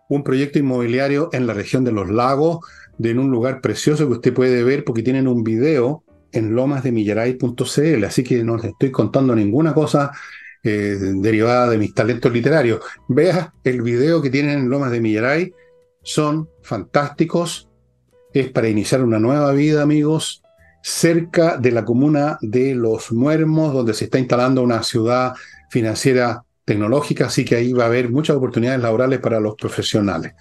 [0.09, 2.59] un proyecto inmobiliario en la región de los lagos,
[2.99, 8.05] de en un lugar precioso que usted puede ver porque tienen un video en lomasdemillaray.cl,
[8.05, 10.13] así que no les estoy contando ninguna cosa
[10.65, 12.81] eh, derivada de mis talentos literarios.
[13.09, 15.53] Vea el video que tienen en Lomas de Millaray,
[16.03, 17.69] son fantásticos,
[18.33, 20.43] es para iniciar una nueva vida, amigos,
[20.83, 25.35] cerca de la comuna de Los Muermos, donde se está instalando una ciudad
[25.71, 30.33] financiera tecnológica, así que ahí va a haber muchas oportunidades laborales para los profesionales.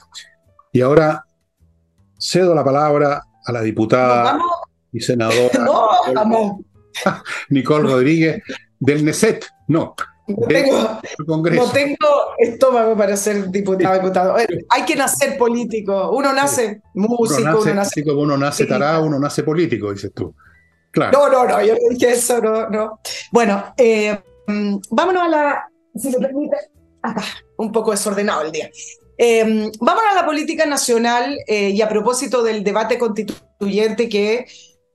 [0.72, 1.26] Y ahora
[2.22, 4.40] cedo la palabra a la diputada
[4.94, 5.66] y senadora
[7.50, 8.44] Nicole Rodríguez
[8.80, 9.46] del NESET.
[9.68, 9.96] No.
[10.28, 10.48] No
[11.72, 11.98] tengo,
[12.38, 13.96] estómago para ser diputado.
[13.96, 14.36] diputado.
[14.70, 16.12] Hay que nacer político.
[16.12, 20.34] Uno nace músico, uno nace, uno nace, tarado, uno nace político, dices tú.
[20.92, 21.18] Claro.
[21.18, 23.00] No, no, no, yo no dije eso, no, no.
[23.32, 24.18] Bueno, eh,
[24.48, 26.58] mm, vámonos a la, si me permite,
[27.02, 27.24] acá,
[27.58, 28.70] un poco desordenado el día.
[29.18, 34.46] Eh, vamos a la política nacional eh, y a propósito del debate constituyente que,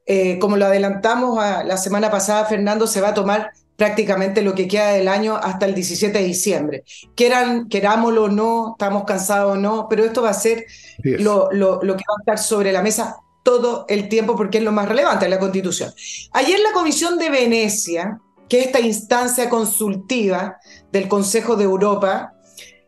[0.07, 4.67] eh, como lo adelantamos la semana pasada, Fernando, se va a tomar prácticamente lo que
[4.67, 6.85] queda del año hasta el 17 de diciembre.
[7.15, 10.65] Querámoslo o no, estamos cansados o no, pero esto va a ser
[11.03, 14.65] lo, lo, lo que va a estar sobre la mesa todo el tiempo porque es
[14.65, 15.93] lo más relevante, la Constitución.
[16.33, 20.57] Ayer la Comisión de Venecia, que es esta instancia consultiva
[20.91, 22.33] del Consejo de Europa,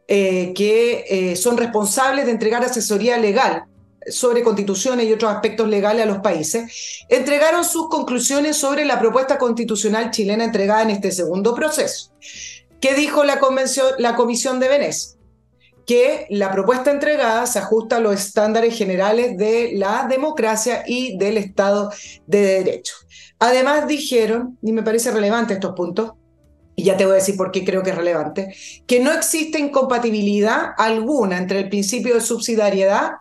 [0.09, 3.65] eh, que eh, son responsables de entregar asesoría legal
[4.07, 9.37] sobre constituciones y otros aspectos legales a los países, entregaron sus conclusiones sobre la propuesta
[9.37, 12.13] constitucional chilena entregada en este segundo proceso.
[12.81, 13.39] ¿Qué dijo la,
[13.99, 15.19] la Comisión de Venecia?
[15.85, 21.37] Que la propuesta entregada se ajusta a los estándares generales de la democracia y del
[21.37, 21.91] Estado
[22.27, 22.95] de Derecho.
[23.39, 26.13] Además dijeron, y me parece relevante estos puntos,
[26.79, 28.55] y ya te voy a decir por qué creo que es relevante,
[28.87, 33.15] que no existe incompatibilidad alguna entre el principio de subsidiariedad,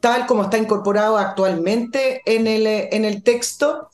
[0.00, 3.90] tal como está incorporado actualmente en el, en el texto,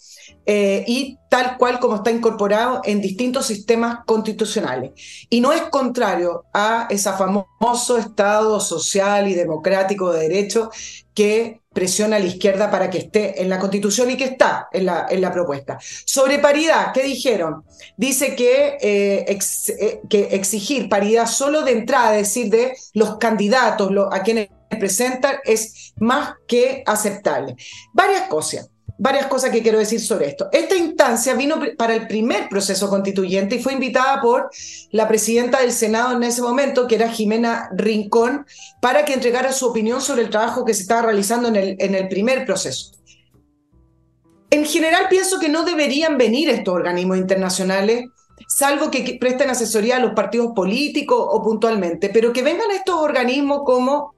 [0.46, 4.92] eh, y tal cual como está incorporado en distintos sistemas constitucionales.
[5.28, 10.70] Y no es contrario a ese famoso Estado social y democrático de derecho
[11.12, 14.86] que presiona a la izquierda para que esté en la constitución y que está en
[14.86, 15.78] la, en la propuesta.
[16.04, 17.62] Sobre paridad, ¿qué dijeron?
[17.96, 19.38] Dice que, eh,
[19.78, 24.48] eh, que exigir paridad solo de entrada, es decir, de los candidatos a quienes
[24.80, 27.54] presentan, es más que aceptable.
[27.92, 28.68] Varias cosas
[28.98, 30.48] varias cosas que quiero decir sobre esto.
[30.52, 34.50] Esta instancia vino para el primer proceso constituyente y fue invitada por
[34.90, 38.44] la presidenta del Senado en ese momento, que era Jimena Rincón,
[38.82, 41.94] para que entregara su opinión sobre el trabajo que se estaba realizando en el, en
[41.94, 42.92] el primer proceso.
[44.50, 48.06] En general pienso que no deberían venir estos organismos internacionales,
[48.48, 53.60] salvo que presten asesoría a los partidos políticos o puntualmente, pero que vengan estos organismos
[53.64, 54.14] como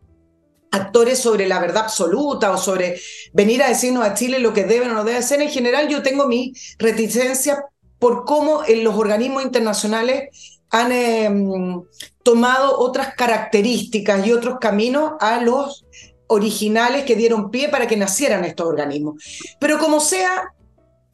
[0.71, 3.01] actores sobre la verdad absoluta o sobre
[3.33, 5.41] venir a decirnos a Chile lo que deben o no deben hacer.
[5.43, 7.65] En general yo tengo mi reticencia
[7.99, 11.83] por cómo en los organismos internacionales han em,
[12.23, 15.85] tomado otras características y otros caminos a los
[16.29, 19.23] originales que dieron pie para que nacieran estos organismos.
[19.59, 20.55] Pero como sea,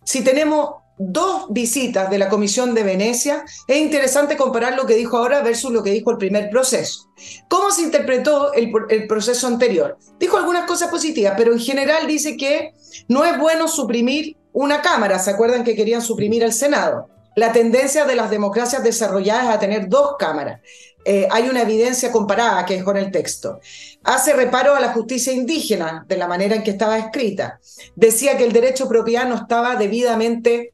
[0.04, 5.16] si tenemos dos visitas de la Comisión de Venecia, es interesante comparar lo que dijo
[5.16, 7.10] ahora versus lo que dijo el primer proceso.
[7.48, 9.98] ¿Cómo se interpretó el, proceso anterior?
[10.18, 12.72] Dijo algunas cosas positivas, pero en general dice que
[13.08, 15.18] no es bueno suprimir una Cámara.
[15.18, 17.08] ¿Se acuerdan que querían suprimir el Senado?
[17.36, 20.62] la tendencia de las democracias desarrolladas a tener dos cámaras.
[21.04, 23.60] Eh, hay una evidencia comparada que es con el texto.
[24.02, 27.60] Hace reparo a la justicia indígena de la manera en que estaba escrita.
[27.94, 30.72] Decía que el derecho a propiedad no estaba debidamente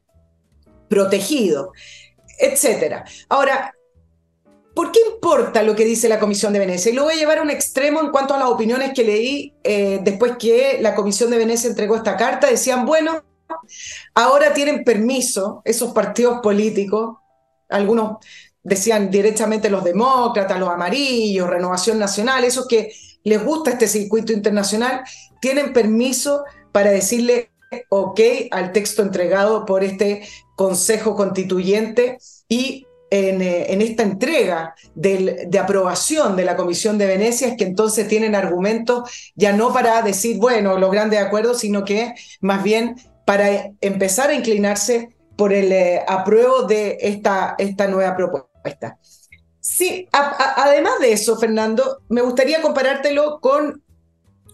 [0.92, 1.72] protegido,
[2.38, 3.02] etc.
[3.30, 3.74] Ahora,
[4.74, 6.90] ¿Por qué importa lo que dice la Comisión de Venecia?
[6.90, 9.54] Y lo voy a llevar a un extremo en cuanto a las opiniones que leí
[9.62, 12.46] eh, después que la Comisión de Venecia entregó esta carta.
[12.46, 13.22] Decían, bueno,
[14.14, 17.18] ahora tienen permiso esos partidos políticos,
[17.68, 18.16] algunos
[18.62, 25.02] decían directamente los demócratas, los amarillos, Renovación Nacional, esos que les gusta este circuito internacional,
[25.42, 27.50] tienen permiso para decirle
[27.88, 28.20] ok
[28.50, 30.26] al texto entregado por este
[30.62, 37.56] Consejo Constituyente y eh, en, esta entrega de aprobación de la Comisión de Venecia es
[37.56, 42.62] que entonces tienen argumentos ya no para decir, bueno, los grandes acuerdos, sino que más
[42.62, 42.94] bien
[43.24, 48.98] para empezar a inclinarse por el eh, apruebo de esta, esta nueva propuesta.
[49.58, 53.82] Sí, además de eso, Fernando, me gustaría comparártelo con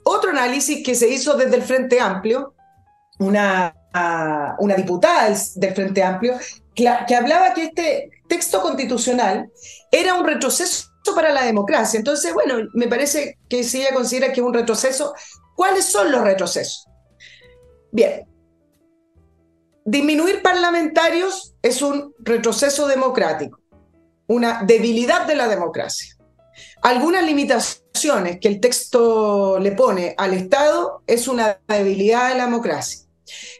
[0.05, 2.55] otro análisis que se hizo desde el Frente Amplio,
[3.19, 6.39] una, una diputada del Frente Amplio,
[6.75, 9.51] que hablaba que este texto constitucional
[9.91, 11.99] era un retroceso para la democracia.
[11.99, 15.15] Entonces, bueno, me parece que si ella considera que es un retroceso,
[15.57, 16.87] ¿cuáles son los retrocesos?
[17.91, 18.29] Bien,
[19.85, 23.59] disminuir parlamentarios es un retroceso democrático,
[24.27, 26.15] una debilidad de la democracia.
[26.83, 33.08] Algunas limitaciones que el texto le pone al Estado es una debilidad de la democracia.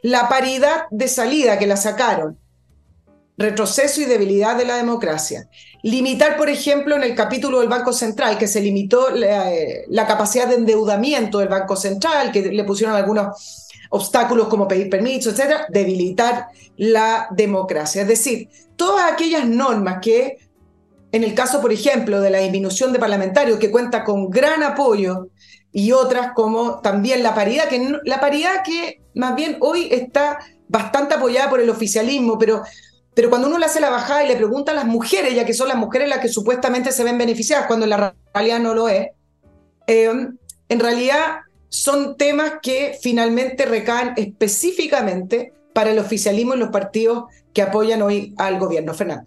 [0.03, 2.39] La paridad de salida que la sacaron
[3.39, 5.49] retroceso y debilidad de la democracia.
[5.85, 10.57] Limitar, por ejemplo, en el capítulo del Banco Central, que se limitó la, capacidad de
[10.57, 17.29] endeudamiento del Banco Central, que le pusieron algunos obstáculos como pedir permiso, etcétera, debilitar la
[17.31, 18.03] democracia.
[18.03, 20.39] Es decir, todas aquellas normas que,
[21.13, 25.29] en el caso, por ejemplo, de la disminución de parlamentarios, que cuenta con gran apoyo,
[25.71, 30.39] y otras como también la paridad, que la paridad que más bien hoy está
[30.69, 32.63] bastante apoyada por el oficialismo, pero
[33.19, 35.53] pero cuando uno le hace la bajada y le pregunta a las mujeres, ya que
[35.53, 38.89] son las mujeres las que supuestamente se ven beneficiadas, cuando en la realidad no lo
[38.89, 39.09] es,
[39.89, 40.29] eh,
[40.69, 41.39] en realidad
[41.69, 48.35] son temas que finalmente recaen específicamente para el oficialismo y los partidos que apoyan hoy
[48.39, 48.95] al gobierno.
[48.95, 49.27] Fernando.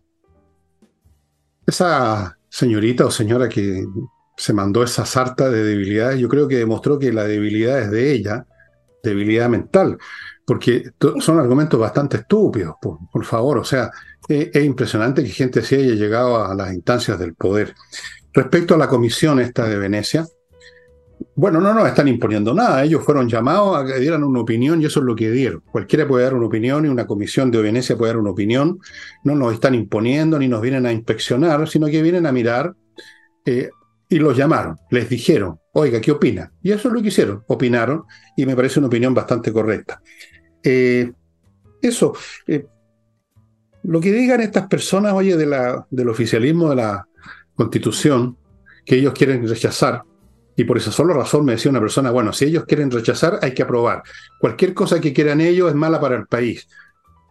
[1.68, 3.86] Esa señorita o señora que
[4.38, 8.14] se mandó esa sarta de debilidades, yo creo que demostró que la debilidad es de
[8.14, 8.46] ella,
[9.04, 9.98] debilidad mental
[10.52, 13.60] porque son argumentos bastante estúpidos, por, favor.
[13.60, 13.90] O sea,
[14.28, 17.74] es, impresionante que gente así haya llegado a las instancias del poder.
[18.34, 20.26] Respecto a la comisión esta de Venecia,
[21.36, 22.84] bueno, no nos están imponiendo nada.
[22.84, 25.64] Ellos fueron llamados a que dieran una opinión y eso es lo que dieron.
[25.72, 28.78] Cualquiera puede dar una opinión y una comisión de Venecia puede dar una opinión.
[29.24, 32.76] No nos están imponiendo ni nos vienen a inspeccionar, sino que vienen a mirar
[33.46, 33.70] eh,
[34.12, 34.78] y los llamaron.
[34.90, 36.52] Les dijeron, oiga, ¿qué opina?
[36.62, 37.44] Y eso es lo que hicieron.
[37.48, 38.04] Opinaron
[38.36, 40.02] y me parece una opinión bastante correcta.
[40.62, 41.12] Eh,
[41.82, 42.14] eso,
[42.46, 42.66] eh,
[43.84, 47.08] lo que digan estas personas, oye, de la, del oficialismo de la
[47.56, 48.38] constitución,
[48.86, 50.04] que ellos quieren rechazar,
[50.58, 53.54] y por esa sola razón me decía una persona, bueno, si ellos quieren rechazar, hay
[53.54, 54.04] que aprobar.
[54.42, 56.68] Cualquier cosa que quieran ellos es mala para el país.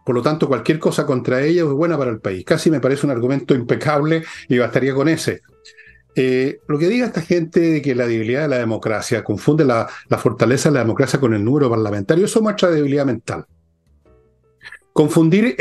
[0.03, 2.43] Por lo tanto, cualquier cosa contra ellos es buena para el país.
[2.43, 5.41] Casi me parece un argumento impecable y bastaría con ese.
[6.15, 9.87] Eh, lo que diga esta gente de que la debilidad de la democracia confunde la,
[10.17, 13.45] fortaleza de la democracia con el número parlamentario, eso muestra debilidad mental.
[14.93, 15.55] Confundir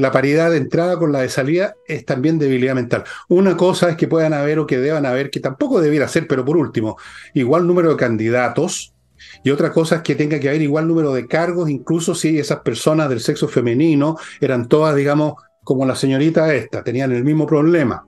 [0.00, 3.04] la paridad de entrada con la de salida es también debilidad mental.
[3.28, 6.44] Una cosa es que puedan haber o que deban haber, que tampoco debiera ser, pero
[6.44, 6.98] por último,
[7.32, 8.94] igual número de candidatos,
[9.42, 12.60] y otra cosa es que tenga que haber igual número de cargos, incluso si esas
[12.60, 15.34] personas del sexo femenino eran todas, digamos,
[15.64, 18.06] como la señorita esta, tenían el mismo problema.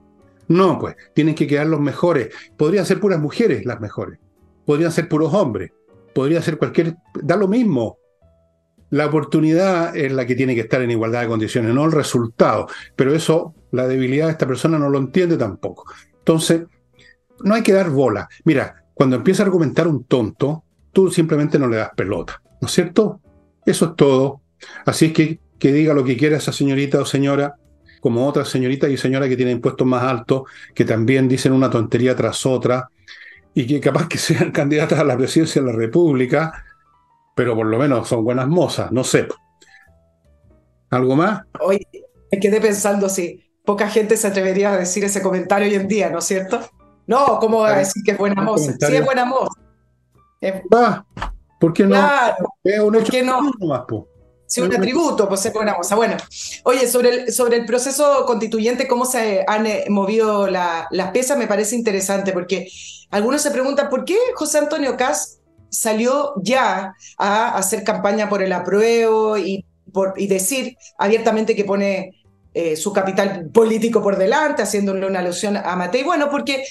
[0.49, 2.29] No, pues, tienen que quedar los mejores.
[2.57, 4.19] Podrían ser puras mujeres las mejores.
[4.65, 5.71] Podrían ser puros hombres.
[6.13, 6.97] Podría ser cualquier...
[7.21, 7.97] Da lo mismo.
[8.89, 12.67] La oportunidad es la que tiene que estar en igualdad de condiciones, no el resultado.
[12.95, 15.85] Pero eso, la debilidad de esta persona no lo entiende tampoco.
[16.17, 16.63] Entonces,
[17.43, 18.27] no hay que dar bola.
[18.43, 22.41] Mira, cuando empieza a argumentar un tonto, tú simplemente no le das pelota.
[22.59, 23.21] ¿No es cierto?
[23.65, 24.41] Eso es todo.
[24.85, 27.57] Así es que que diga lo que quiera esa señorita o señora,
[27.99, 30.43] como otras señoritas y señoras que tienen puestos más altos,
[30.73, 32.89] que también dicen una tontería tras otra,
[33.53, 36.63] y que capaz que sean candidatas a la presidencia de la República,
[37.35, 39.27] pero por lo menos son buenas mozas, no sé.
[40.89, 41.43] ¿Algo más?
[41.59, 41.87] Oye,
[42.31, 46.09] me quedé pensando si poca gente se atrevería a decir ese comentario hoy en día,
[46.09, 46.59] ¿no es cierto?
[47.05, 48.73] No, ¿cómo va a decir que es buena moza?
[48.79, 49.59] Sí, es buena moza.
[50.73, 51.05] Va,
[51.59, 51.89] ¿por qué no?
[51.89, 53.51] Claro, es un hecho no?
[54.49, 55.95] Sí, un atributo, pues se buena cosa.
[55.95, 56.17] Bueno,
[56.63, 61.45] oye, sobre el, sobre el proceso constituyente, cómo se han eh, movido las piezas, me
[61.45, 62.67] parece interesante, porque
[63.11, 65.37] algunos se preguntan por qué José Antonio Cas
[65.69, 72.19] salió ya a hacer campaña por el apruebo y, por, y decir abiertamente que pone
[72.55, 76.01] eh, su capital político por delante, haciéndole una alusión a Matei.
[76.01, 76.63] Bueno, porque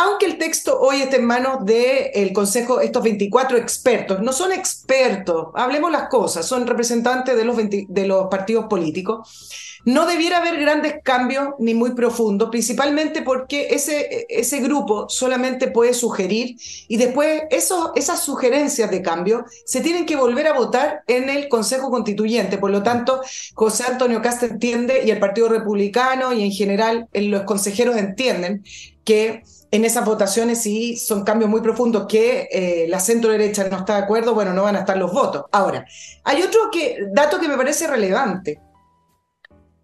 [0.00, 5.48] aunque el texto hoy está en manos del Consejo, estos 24 expertos, no son expertos,
[5.54, 10.96] hablemos las cosas, son representantes de los, de los partidos políticos, no debiera haber grandes
[11.02, 16.56] cambios ni muy profundos, principalmente porque ese, ese grupo solamente puede sugerir
[16.88, 21.90] y después esas sugerencias de cambio se tienen que volver a votar en el Consejo
[21.90, 22.58] Constituyente.
[22.58, 23.22] Por lo tanto,
[23.54, 28.62] José Antonio Casta entiende y el Partido Republicano y en general los consejeros entienden
[29.04, 33.78] que en esas votaciones, si son cambios muy profundos que eh, la centro derecha no
[33.78, 35.46] está de acuerdo, bueno, no van a estar los votos.
[35.50, 35.86] Ahora,
[36.24, 38.67] hay otro que, dato que me parece relevante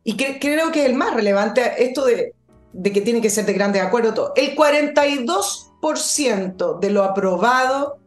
[0.05, 2.34] y creo que es el más relevante, esto de,
[2.74, 4.14] de que tiene que ser de grandes acuerdos.
[4.14, 4.32] Todo.
[4.36, 7.98] El 42% de lo aprobado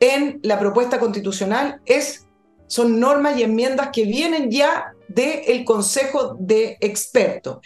[0.00, 2.26] en la propuesta constitucional es,
[2.66, 7.58] son normas y enmiendas que vienen ya del Consejo de Expertos.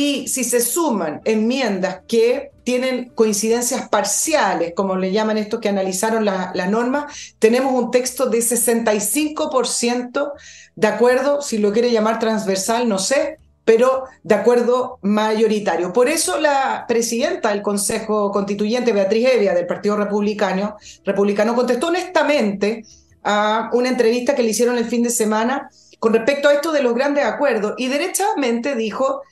[0.00, 6.24] Y si se suman enmiendas que tienen coincidencias parciales, como le llaman estos que analizaron
[6.24, 7.08] la, la norma,
[7.40, 10.30] tenemos un texto de 65%
[10.76, 15.92] de acuerdo, si lo quiere llamar transversal, no sé, pero de acuerdo mayoritario.
[15.92, 22.84] Por eso la presidenta del Consejo Constituyente, Beatriz Evia, del Partido Republicano, Republicano, contestó honestamente
[23.24, 25.68] a una entrevista que le hicieron el fin de semana
[25.98, 29.22] con respecto a esto de los grandes acuerdos y derechamente dijo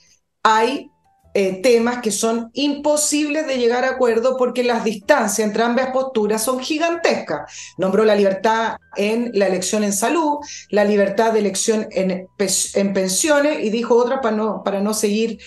[0.48, 0.92] hay
[1.34, 6.44] eh, temas que son imposibles de llegar a acuerdo porque las distancias entre ambas posturas
[6.44, 7.52] son gigantescas.
[7.76, 10.38] Nombró la libertad en la elección en salud,
[10.70, 15.38] la libertad de elección en, en pensiones y dijo otra para no, para no seguir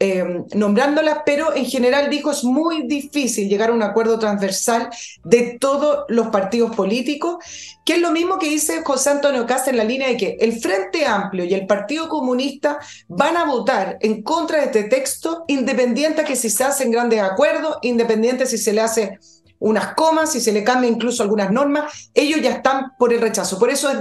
[0.00, 4.90] eh, nombrándolas, pero en general dijo es muy difícil llegar a un acuerdo transversal
[5.24, 7.44] de todos los partidos políticos,
[7.84, 10.60] que es lo mismo que dice José Antonio Casa en la línea de que el
[10.60, 12.78] Frente Amplio y el Partido Comunista
[13.08, 17.78] van a votar en contra de este texto, independiente que si se hacen grandes acuerdos,
[17.82, 19.18] independiente si se le hace
[19.58, 23.58] unas comas, si se le cambia incluso algunas normas, ellos ya están por el rechazo.
[23.58, 23.98] Por eso es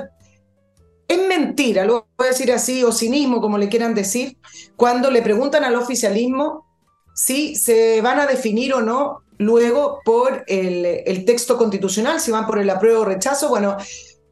[1.07, 4.37] es mentira, lo voy a decir así, o cinismo, como le quieran decir,
[4.75, 6.65] cuando le preguntan al oficialismo
[7.15, 12.59] si se van a definir o no luego por el, texto constitucional, si van por
[12.59, 13.49] el apruebo o rechazo.
[13.49, 13.77] Bueno,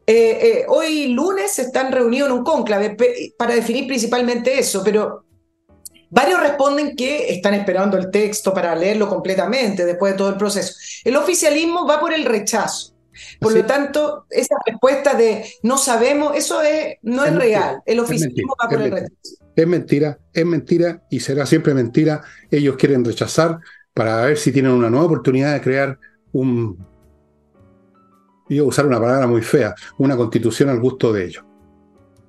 [0.05, 2.95] eh, eh, hoy lunes están reunidos en un cónclave
[3.37, 5.25] para definir principalmente eso, pero
[6.09, 10.75] varios responden que están esperando el texto para leerlo completamente después de todo el proceso.
[11.03, 12.94] El oficialismo va por el rechazo.
[13.39, 17.81] Por lo tanto, esa respuesta de no sabemos, eso es, no es, real.
[17.85, 19.13] El oficialismo va por el rechazo.
[19.55, 22.21] Es mentira, es mentira y será siempre mentira.
[22.51, 23.59] Ellos quieren rechazar
[23.93, 25.97] para ver si tienen una nueva oportunidad de crear
[26.33, 26.77] un,
[28.49, 31.45] a usar una palabra muy fea, una constitución al gusto de ellos.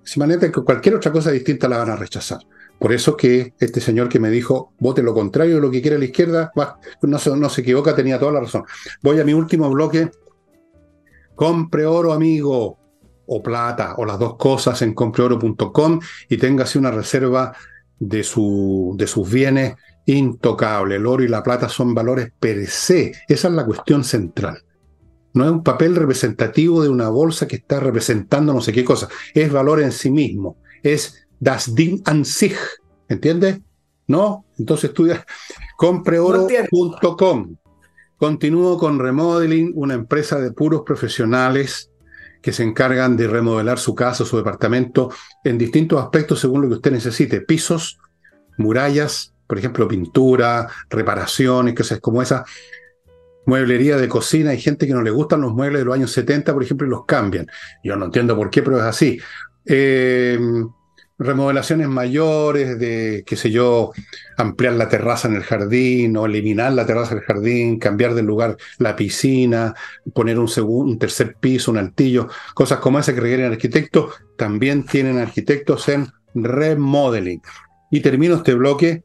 [0.05, 2.39] Si maneta que cualquier otra cosa distinta la van a rechazar.
[2.79, 5.99] Por eso que este señor que me dijo, vote lo contrario de lo que quiere
[5.99, 6.53] la izquierda,
[7.03, 8.65] no, se, no se equivoca, tenía toda la razón.
[9.03, 10.11] Voy a mi último bloque
[11.37, 12.79] Compre oro, amigo,
[13.27, 17.53] o plata, o las dos cosas en compreoro.com y téngase una reserva
[17.99, 19.75] de, su, de sus bienes
[20.07, 20.97] intocable.
[20.97, 23.13] El oro y la plata son valores per se.
[23.29, 24.63] Esa es la cuestión central.
[25.35, 29.09] No es un papel representativo de una bolsa que está representando no sé qué cosa.
[29.35, 30.57] Es valor en sí mismo.
[30.83, 32.57] Es das Ding an sich.
[33.09, 33.61] ¿Entiendes?
[34.07, 34.47] ¿No?
[34.59, 35.27] Entonces estudia
[35.77, 37.57] compreoro.com.
[38.17, 41.91] Continúo con Remodeling, una empresa de puros profesionales
[42.41, 45.11] que se encargan de remodelar su casa, su departamento,
[45.45, 47.43] en distintos aspectos según lo que usted necesite.
[47.43, 47.99] Pisos,
[48.57, 52.45] murallas, por ejemplo, pintura, reparaciones, cosas como esa.
[53.45, 56.53] Mueblería de cocina, hay gente que no le gustan los muebles de los años 70,
[56.53, 57.47] por ejemplo, y los cambian.
[57.85, 59.21] Yo no entiendo por qué, pero es así.
[59.65, 60.39] Eh,
[61.19, 63.93] remodelaciones mayores de, qué sé yo,
[64.37, 68.57] ampliar la terraza en el jardín o eliminar la terraza del jardín, cambiar de lugar
[68.79, 69.75] la piscina,
[70.15, 74.85] poner un, segundo, un tercer piso, un altillo, cosas como esas que requieren arquitectos, también
[74.85, 77.41] tienen arquitectos en remodeling.
[77.91, 79.05] Y termino este bloque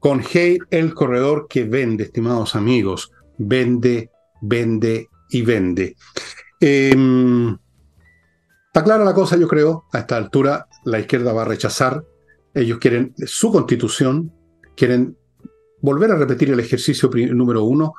[0.00, 4.10] con Hey, el corredor que vende, estimados amigos, vende,
[4.40, 5.96] vende y vende.
[6.58, 7.56] Em,
[8.72, 12.06] está clara la cosa, yo creo, a esta altura la izquierda va a rechazar.
[12.54, 14.32] Ellos quieren su constitución,
[14.74, 15.14] quieren
[15.82, 17.92] volver a repetir el ejercicio número uno,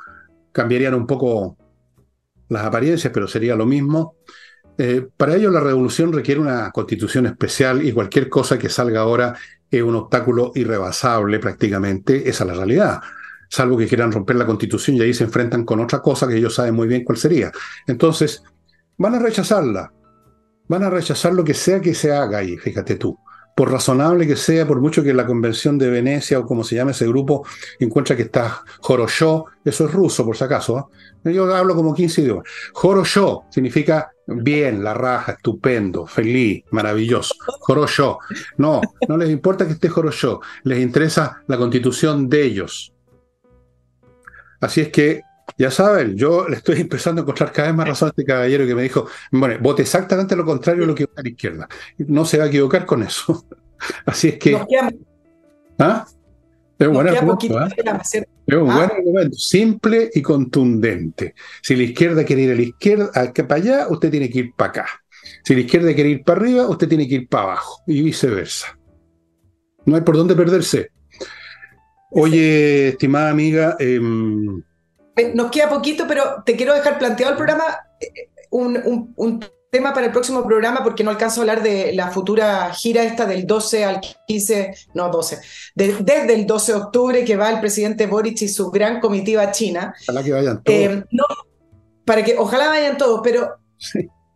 [0.52, 1.58] cambiarían un poco
[2.50, 4.16] las apariencias, pero sería lo mismo.
[4.80, 9.36] Eh, para ello la revolución requiere una constitución especial y cualquier cosa que salga ahora
[9.70, 13.00] es un obstáculo irrebasable prácticamente, esa es la realidad.
[13.48, 16.56] Salvo que quieran romper la constitución y ahí se enfrentan con otra cosa que ellos
[16.56, 17.52] saben muy bien cuál sería.
[17.86, 18.42] Entonces,
[18.98, 19.94] van a rechazarla.
[20.68, 23.18] Van a rechazar lo que sea que se haga ahí, fíjate tú
[23.56, 26.92] por razonable que sea, por mucho que la Convención de Venecia o como se llame
[26.92, 27.46] ese grupo
[27.80, 30.90] encuentra que está Jorosho, eso es ruso por si acaso,
[31.24, 31.34] ¿eh?
[31.34, 32.46] yo hablo como 15 idiomas.
[32.74, 37.36] Jorosho significa bien, la raja, estupendo, feliz, maravilloso.
[37.60, 38.20] Jorosho.
[38.58, 42.94] No, no les importa que esté Jorosho, les interesa la constitución de ellos.
[44.62, 45.22] Así es que
[45.58, 48.66] ya saben, yo le estoy empezando a encontrar cada vez más razón a este caballero
[48.66, 51.68] que me dijo, bueno, vote exactamente lo contrario de lo que vota a la izquierda.
[51.98, 53.46] No se va a equivocar con eso.
[54.06, 54.60] Así es que...
[55.80, 56.06] ¿Ah?
[56.80, 57.70] Es un buen argumento, ¿ah?
[58.46, 58.94] Es un buen ¿Ah?
[58.98, 61.36] argumento, simple y contundente.
[61.62, 64.70] Si la izquierda quiere ir a la izquierda, para allá, usted tiene que ir para
[64.70, 64.86] acá.
[65.44, 68.78] Si la izquierda quiere ir para arriba, usted tiene que ir para abajo y viceversa.
[69.86, 70.90] No hay por dónde perderse.
[72.12, 74.00] Oye, estimada amiga, eh,
[75.34, 77.64] nos queda poquito, pero te quiero dejar planteado el programa,
[78.00, 82.72] eh, un, tema para el próximo programa, porque no alcanzo a hablar de la futura
[82.76, 85.40] gira esta del 12 al 15, no 12,
[85.74, 89.96] desde el 12 de octubre que va el presidente Boric y su gran comitiva China.
[90.04, 90.80] Ojalá que vayan todos.
[90.80, 91.04] Eh,
[92.06, 93.56] para que, ojalá vayan todos, pero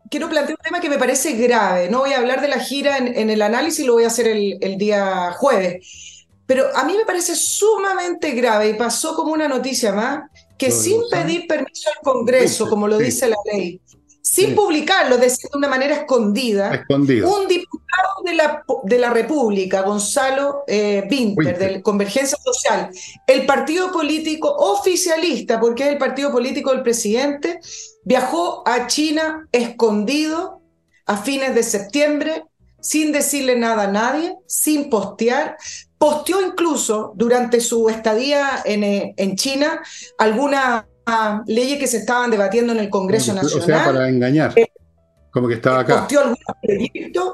[0.10, 1.88] quiero plantear un tema que me parece grave.
[1.88, 4.58] No voy a hablar de la gira en, el análisis, lo voy a hacer el,
[4.60, 6.26] el día jueves.
[6.48, 11.02] Pero a mí me parece sumamente grave y pasó como una noticia más que sin
[11.10, 13.82] pedir permiso al Congreso, como lo dice la ley,
[14.22, 17.08] sin publicarlo, de una manera escondida, un
[17.48, 22.90] diputado de la, de la República, Gonzalo eh, Winter, de Convergencia Social,
[23.26, 27.60] el partido político oficialista, porque es el partido político del presidente,
[28.04, 30.62] viajó a China escondido
[31.06, 32.44] a fines de septiembre,
[32.82, 35.58] sin decirle nada a nadie, sin postear,
[35.98, 39.82] posteó incluso durante su estadía en, eh, en China
[40.18, 40.86] algunas
[41.46, 43.64] leyes que se estaban debatiendo en el Congreso Nacional.
[43.64, 44.54] O sea, para engañar.
[44.58, 44.68] Eh,
[45.32, 46.00] como que estaba acá.
[46.00, 47.34] Posteó algunos proyectos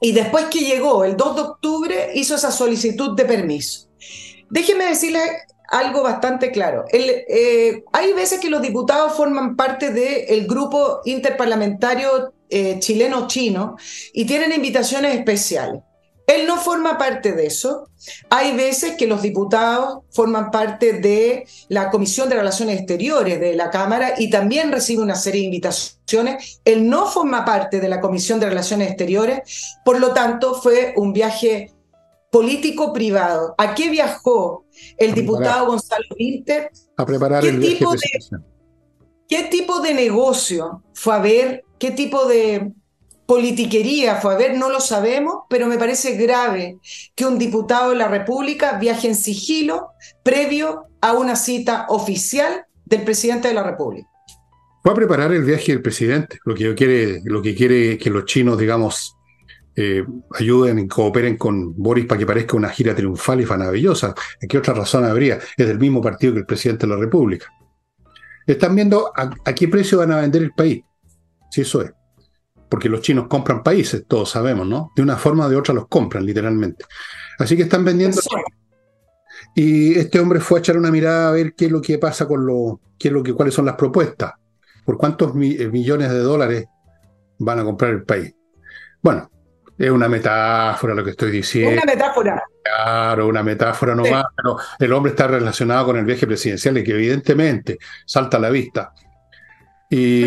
[0.00, 3.88] y después que llegó el 2 de octubre hizo esa solicitud de permiso.
[4.50, 5.20] Déjeme decirle
[5.68, 6.84] algo bastante claro.
[6.92, 13.76] Eh, hay veces que los diputados forman parte del grupo interparlamentario chileno-chino
[14.12, 15.82] y tienen invitaciones especiales.
[16.30, 17.88] Él no forma parte de eso.
[18.28, 23.68] Hay veces que los diputados forman parte de la Comisión de Relaciones Exteriores de la
[23.70, 26.60] Cámara y también recibe una serie de invitaciones.
[26.64, 31.12] Él no forma parte de la Comisión de Relaciones Exteriores, por lo tanto fue un
[31.12, 31.72] viaje
[32.30, 33.56] político privado.
[33.58, 34.66] ¿A qué viajó
[34.98, 36.70] el diputado Gonzalo Winter?
[36.96, 38.00] A preparar el viaje tipo de,
[39.28, 41.64] ¿Qué tipo de negocio fue a ver?
[41.80, 42.72] ¿Qué tipo de
[43.30, 46.80] politiquería fue a ver, no lo sabemos, pero me parece grave
[47.14, 49.90] que un diputado de la República viaje en sigilo
[50.24, 54.08] previo a una cita oficial del presidente de la República.
[54.82, 58.24] Fue a preparar el viaje del presidente, lo que quiere, lo que quiere que los
[58.24, 59.16] chinos, digamos,
[59.76, 64.12] eh, ayuden y cooperen con Boris para que parezca una gira triunfal y maravillosa.
[64.40, 65.38] ¿Qué otra razón habría?
[65.56, 67.46] Es del mismo partido que el presidente de la República.
[68.44, 70.82] Están viendo a qué precio van a vender el país.
[71.48, 71.92] Si eso es
[72.70, 74.92] porque los chinos compran países, todos sabemos, ¿no?
[74.94, 76.84] De una forma o de otra los compran, literalmente.
[77.38, 78.20] Así que están vendiendo.
[79.54, 82.28] Y este hombre fue a echar una mirada a ver qué es lo que pasa
[82.28, 84.34] con lo, qué es lo que, cuáles son las propuestas,
[84.84, 86.66] por cuántos eh, millones de dólares
[87.38, 88.32] van a comprar el país.
[89.02, 89.28] Bueno,
[89.76, 91.82] es una metáfora lo que estoy diciendo.
[91.82, 92.42] Una metáfora.
[92.62, 96.92] Claro, una metáfora nomás, pero el hombre está relacionado con el viaje presidencial y que
[96.92, 98.92] evidentemente salta a la vista.
[99.90, 100.24] Y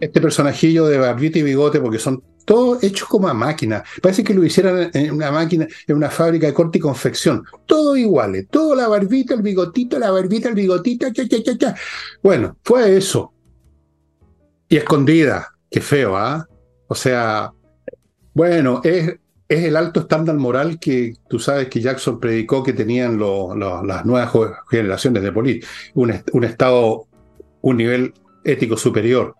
[0.00, 3.82] este personajillo de barbita y bigote, porque son todos hechos como a máquina.
[4.02, 7.42] Parece que lo hicieran en una máquina, en una fábrica de corte y confección.
[7.64, 11.74] Todo iguales, todo la barbita, el bigotito, la barbita, el bigotito, cha, cha, cha, cha.
[12.22, 13.32] Bueno, fue eso.
[14.68, 16.46] Y escondida, qué feo, ¿ah?
[16.86, 17.52] O sea,
[18.34, 19.16] bueno, es,
[19.48, 24.32] es el alto estándar moral que tú sabes que Jackson predicó que tenían las nuevas
[24.70, 25.62] generaciones de.
[25.94, 27.06] Un, un Estado,
[27.62, 28.12] un nivel
[28.52, 29.34] ético superior.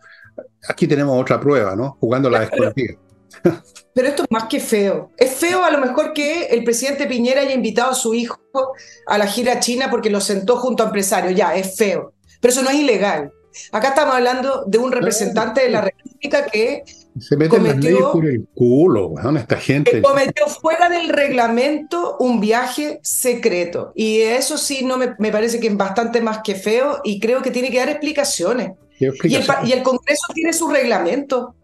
[0.68, 1.96] Aquí tenemos otra prueba, ¿no?
[2.00, 2.94] Jugando la desconocida.
[3.94, 5.10] Pero esto es más que feo.
[5.16, 8.38] Es feo a lo mejor que el presidente Piñera haya invitado a su hijo
[9.06, 11.34] a la gira china porque lo sentó junto a empresarios.
[11.34, 12.14] Ya, es feo.
[12.40, 13.32] Pero eso no es ilegal.
[13.72, 16.84] Acá estamos hablando de un representante de la República que
[17.18, 19.90] se mete cometió, por el culo, esta gente.
[19.90, 23.92] Que cometió fuera del reglamento un viaje secreto.
[23.94, 27.42] Y eso sí no me, me parece que es bastante más que feo y creo
[27.42, 28.72] que tiene que dar explicaciones.
[28.98, 31.54] Y el, Congreso tiene su reglamento.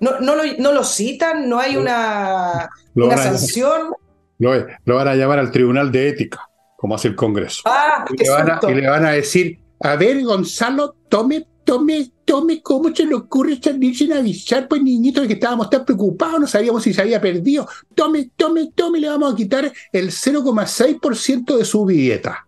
[0.00, 3.92] No, no, lo, no lo citan, no hay una, una sanción.
[4.38, 7.62] Lo, lo, van a llamar al Tribunal de Ética, como hace el Congreso.
[7.64, 12.12] Ah, y, le van a, y le van a decir, a ver, Gonzalo, tome, tome,
[12.24, 14.68] tome, ¿cómo se le ocurre salir sin avisar?
[14.68, 17.66] Pues niñito, que estábamos tan preocupados, no sabíamos si se había perdido.
[17.94, 22.46] Tome, tome, tome, le vamos a quitar el 0,6% de su dieta.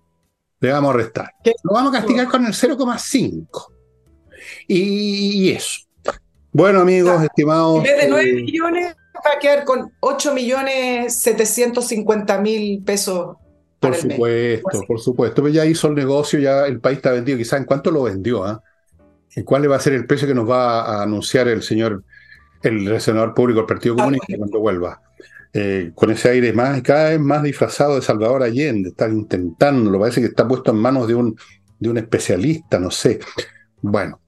[0.60, 1.30] Le vamos a restar.
[1.62, 3.75] Lo vamos a castigar con el 0,5%.
[4.68, 5.80] Y, eso.
[6.52, 7.78] Bueno, amigos, estimados.
[7.78, 13.36] En vez de 9 millones, va a quedar con 8 millones 750 mil pesos.
[13.78, 15.42] Por supuesto, por supuesto.
[15.42, 17.38] Pero ya hizo el negocio, ya el país está vendido.
[17.38, 18.62] Quizás en cuánto lo vendió, ¿ah?
[19.34, 22.02] ¿Y cuál va a ser el precio que nos va a anunciar el señor,
[22.62, 25.02] el senador público del Partido Comunista cuando vuelva?
[25.52, 30.20] Eh, con ese aire más, cada vez más disfrazado de Salvador Allende, está intentándolo, parece
[30.20, 31.34] que está puesto en manos de un,
[31.78, 33.20] de un especialista, no sé.
[33.80, 34.20] Bueno,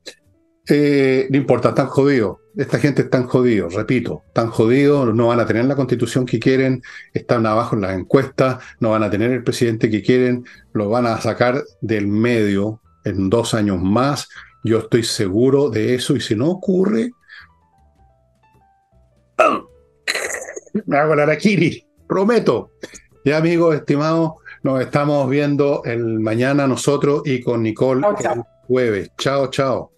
[0.69, 2.39] eh, no importa, están jodidos.
[2.57, 6.83] Esta gente está jodidos, repito, están jodidos, no van a tener la constitución que quieren,
[7.15, 11.07] están abajo en las encuestas, no van a tener el presidente que quieren, lo van
[11.07, 14.29] a sacar del medio en dos años más.
[14.65, 17.13] Yo estoy seguro de eso y si no ocurre,
[20.87, 22.73] me hago la araquiri, prometo.
[23.25, 29.11] Ya amigos, estimados, nos estamos viendo el mañana nosotros y con Nicole el jueves.
[29.17, 29.98] Chao, chao.